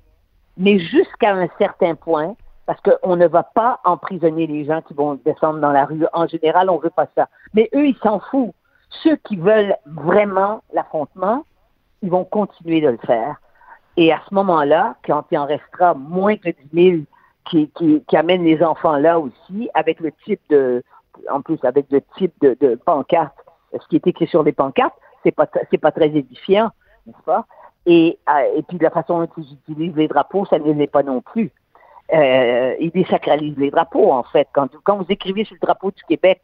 mais 0.58 0.80
jusqu'à 0.80 1.36
un 1.36 1.48
certain 1.58 1.96
point, 1.96 2.36
parce 2.66 2.82
qu'on 2.82 3.16
ne 3.16 3.28
va 3.28 3.44
pas 3.44 3.80
emprisonner 3.86 4.46
les 4.48 4.66
gens 4.66 4.82
qui 4.82 4.94
vont 4.94 5.16
descendre 5.26 5.60
dans 5.60 5.72
la 5.72 5.86
rue. 5.86 6.06
En 6.14 6.28
général, 6.28 6.70
on 6.70 6.78
veut 6.78 6.90
pas 6.90 7.08
ça. 7.16 7.30
Mais 7.54 7.70
eux, 7.74 7.88
ils 7.88 7.98
s'en 8.04 8.20
foutent. 8.20 8.54
Ceux 9.04 9.16
qui 9.18 9.38
veulent 9.38 9.76
vraiment 9.86 10.62
l'affrontement, 10.74 11.46
ils 12.02 12.10
vont 12.10 12.26
continuer 12.26 12.82
de 12.82 12.90
le 12.90 12.98
faire. 12.98 13.38
Et 13.98 14.14
à 14.14 14.22
ce 14.30 14.34
moment-là, 14.34 14.96
quand 15.06 15.26
il 15.32 15.38
en 15.38 15.46
restera 15.46 15.94
moins 15.94 16.38
que 16.38 16.50
10 16.50 16.92
000 16.92 16.98
qui, 17.50 17.70
qui, 17.72 18.04
qui 18.08 18.18
amènent 18.18 18.44
les 18.44 18.64
enfants 18.64 18.98
là 18.98 19.20
aussi, 19.20 19.70
avec 19.74 20.00
le 20.00 20.12
type 20.24 20.42
de, 20.50 20.84
en 21.32 21.42
plus 21.42 21.58
avec 21.64 21.88
le 21.90 22.02
type 22.18 22.34
de, 22.42 22.56
de 22.62 22.76
pancarte, 22.76 23.36
ce 23.74 23.88
qui 23.88 23.96
est 23.96 24.08
écrit 24.08 24.28
sur 24.28 24.44
les 24.44 24.52
pancartes, 24.52 24.96
c'est 25.24 25.32
pas 25.32 25.48
c'est 25.72 25.78
pas 25.78 25.92
très 25.92 26.08
édifiant, 26.08 26.70
n'est-ce 27.06 27.24
pas? 27.24 27.46
Et, 27.86 28.20
et 28.56 28.64
puis 28.64 28.78
de 28.78 28.84
la 28.84 28.92
façon 28.92 29.20
dont 29.20 29.30
ils 29.38 29.54
utilisent 29.54 29.96
les 29.96 30.08
drapeaux, 30.08 30.46
ça 30.46 30.60
ne 30.60 30.72
l'est 30.74 30.88
pas 30.88 31.04
non 31.04 31.22
plus. 31.22 31.52
Euh, 32.14 32.76
ils 32.80 32.92
désacralisent 32.92 33.58
les 33.58 33.72
drapeaux 33.72 34.12
en 34.12 34.24
fait. 34.24 34.48
Quand, 34.54 34.70
quand 34.84 34.98
vous 34.98 35.06
écrivez 35.10 35.44
sur 35.44 35.56
le 35.56 35.66
drapeau 35.66 35.92
du 35.92 36.04
Québec 36.04 36.42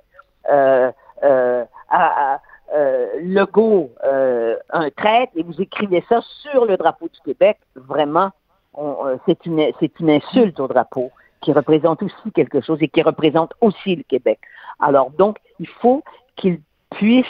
euh, 0.52 0.92
euh, 1.24 1.64
à, 1.90 2.40
euh, 2.74 3.08
Legault 3.22 3.92
euh, 4.04 4.58
un 4.70 4.90
traître 4.90 5.34
et 5.36 5.44
vous 5.44 5.62
écrivez 5.62 6.04
ça 6.10 6.22
sur 6.42 6.66
le 6.66 6.78
drapeau 6.78 7.08
du 7.08 7.20
Québec, 7.22 7.60
vraiment, 7.76 8.32
euh, 8.78 9.18
c'est 9.26 9.46
une, 9.46 9.72
c'est 9.80 10.00
une 10.00 10.10
insulte 10.10 10.60
au 10.60 10.68
drapeau 10.68 11.12
qui 11.42 11.52
représente 11.52 12.02
aussi 12.02 12.32
quelque 12.34 12.62
chose 12.62 12.80
et 12.82 12.88
qui 12.88 13.02
représente 13.02 13.54
aussi 13.62 13.96
le 13.96 14.04
Québec. 14.04 14.40
Alors 14.80 15.12
donc, 15.12 15.38
il 15.60 15.68
faut 15.68 16.04
qu'il 16.36 16.62
puisse 16.92 17.26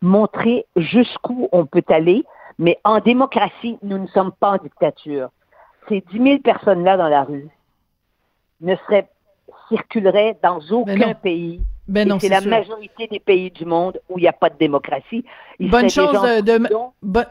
montrer 0.00 0.66
jusqu'où 0.76 1.48
on 1.52 1.66
peut 1.66 1.84
aller, 1.88 2.24
mais 2.58 2.78
en 2.84 3.00
démocratie, 3.00 3.78
nous 3.82 3.98
ne 3.98 4.06
sommes 4.08 4.32
pas 4.32 4.52
en 4.52 4.56
dictature. 4.56 5.30
Ces 5.88 6.02
10 6.10 6.22
000 6.22 6.38
personnes-là 6.38 6.96
dans 6.96 7.08
la 7.08 7.22
rue 7.22 7.48
ne 8.60 8.74
seraient, 8.76 9.08
circuleraient 9.68 10.36
dans 10.42 10.58
aucun 10.70 11.14
pays 11.14 11.60
ben 11.86 12.08
non, 12.08 12.18
c'est 12.18 12.28
la 12.28 12.40
majorité 12.40 13.06
des 13.08 13.20
pays 13.20 13.50
du 13.50 13.66
monde 13.66 14.00
où 14.08 14.18
il 14.18 14.22
n'y 14.22 14.28
a 14.28 14.32
pas 14.32 14.48
de 14.48 14.56
démocratie. 14.56 15.24
Il 15.60 15.70
bonne 15.70 15.90
chance 15.90 16.42
de, 16.42 16.58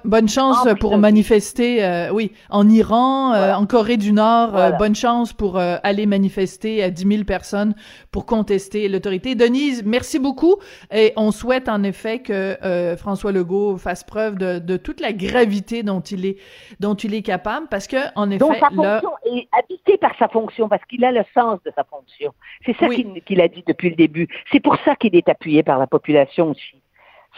bonne 0.06 0.30
chance 0.30 0.68
pour 0.80 0.98
manifester, 0.98 1.84
euh, 1.84 2.10
oui, 2.12 2.32
en 2.50 2.70
Iran, 2.70 3.34
euh, 3.34 3.54
en 3.54 3.66
Corée 3.66 3.98
du 3.98 4.14
Nord. 4.14 4.56
Euh, 4.56 4.72
bonne 4.72 4.96
chance 4.96 5.34
pour 5.34 5.58
aller 5.58 6.06
manifester 6.06 6.84
à 6.84 6.90
10 6.90 7.08
000 7.08 7.24
personnes 7.24 7.74
pour 8.12 8.26
contester 8.26 8.88
l'autorité. 8.88 9.36
Denise, 9.36 9.84
merci 9.86 10.20
beaucoup 10.20 10.58
et 10.94 11.14
on 11.18 11.32
souhaite 11.32 11.68
en 11.68 11.84
effet 11.84 12.20
que 12.20 12.56
François 12.98 13.32
Legault 13.32 13.78
fasse 13.78 14.04
preuve 14.04 14.38
de, 14.38 14.60
de, 14.60 14.78
toute 14.78 15.02
la 15.02 15.14
gravité 15.14 15.84
dont 15.84 16.02
il 16.02 16.26
est 16.26 16.38
dont 16.80 16.96
il 16.96 17.14
est 17.14 17.22
capable, 17.22 17.68
parce 17.70 17.88
que 17.88 17.98
en 18.16 18.30
effet, 18.30 18.40
Donc, 18.40 18.56
sa 18.56 18.70
là, 18.70 19.02
fonction 19.02 19.18
est 19.26 19.48
habité 19.52 19.98
par 19.98 20.16
sa 20.18 20.28
fonction, 20.28 20.70
parce 20.70 20.84
qu'il 20.86 21.04
a 21.06 21.12
le 21.12 21.24
sens 21.34 21.60
de 21.66 21.72
sa 21.76 21.84
fonction. 21.84 22.34
C'est 22.66 22.76
ça 22.78 22.88
Oui. 22.88 23.04
qu'il 23.04 23.22
qu'il 23.24 23.42
a 23.42 23.48
dit 23.48 23.64
depuis 23.66 23.90
le 23.90 23.96
début. 23.96 24.28
C'est 24.52 24.60
pour 24.60 24.78
ça 24.86 24.96
qu'il 24.96 25.16
est 25.16 25.30
appuyé 25.30 25.64
par 25.64 25.80
la 25.80 25.88
population 25.88 26.52
aussi. 26.52 26.82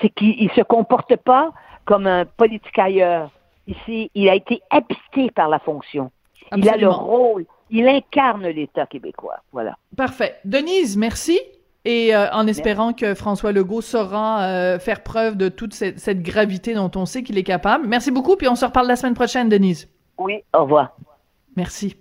C'est 0.02 0.10
qu'il 0.10 0.44
ne 0.44 0.50
se 0.50 0.62
comporte 0.62 1.16
pas 1.16 1.52
comme 1.86 2.08
un 2.08 2.26
politique 2.26 2.78
ailleurs. 2.78 3.32
Ici, 3.68 4.12
il 4.14 4.30
a 4.30 4.36
été 4.36 4.62
habité 4.70 5.32
par 5.32 5.50
la 5.50 5.60
fonction. 5.60 6.12
Il 6.56 6.70
a 6.70 6.78
le 6.78 6.90
rôle. 6.90 7.46
Il 7.70 7.88
incarne 7.88 8.48
l'État 8.48 8.86
québécois. 8.86 9.38
Voilà. 9.52 9.78
Parfait. 9.96 10.36
Denise, 10.46 10.98
merci. 10.98 11.40
Et 11.84 12.16
euh, 12.16 12.30
en 12.32 12.48
espérant 12.48 12.94
que 12.94 13.14
François 13.14 13.52
Legault 13.52 13.82
saura 13.82 14.44
euh, 14.44 14.80
faire 14.80 15.04
preuve 15.04 15.38
de 15.38 15.50
toute 15.50 15.74
cette, 15.74 16.00
cette 16.00 16.22
gravité 16.24 16.74
dont 16.74 16.92
on 16.96 17.06
sait 17.06 17.22
qu'il 17.22 17.38
est 17.38 17.44
capable. 17.44 17.88
Merci 17.88 18.12
beaucoup, 18.12 18.36
puis 18.36 18.48
on 18.48 18.56
se 18.56 18.66
reparle 18.66 18.88
la 18.88 18.96
semaine 18.96 19.14
prochaine, 19.14 19.50
Denise. 19.50 19.88
Oui, 20.18 20.44
au 20.54 20.64
revoir. 20.64 20.96
Merci. 21.56 21.96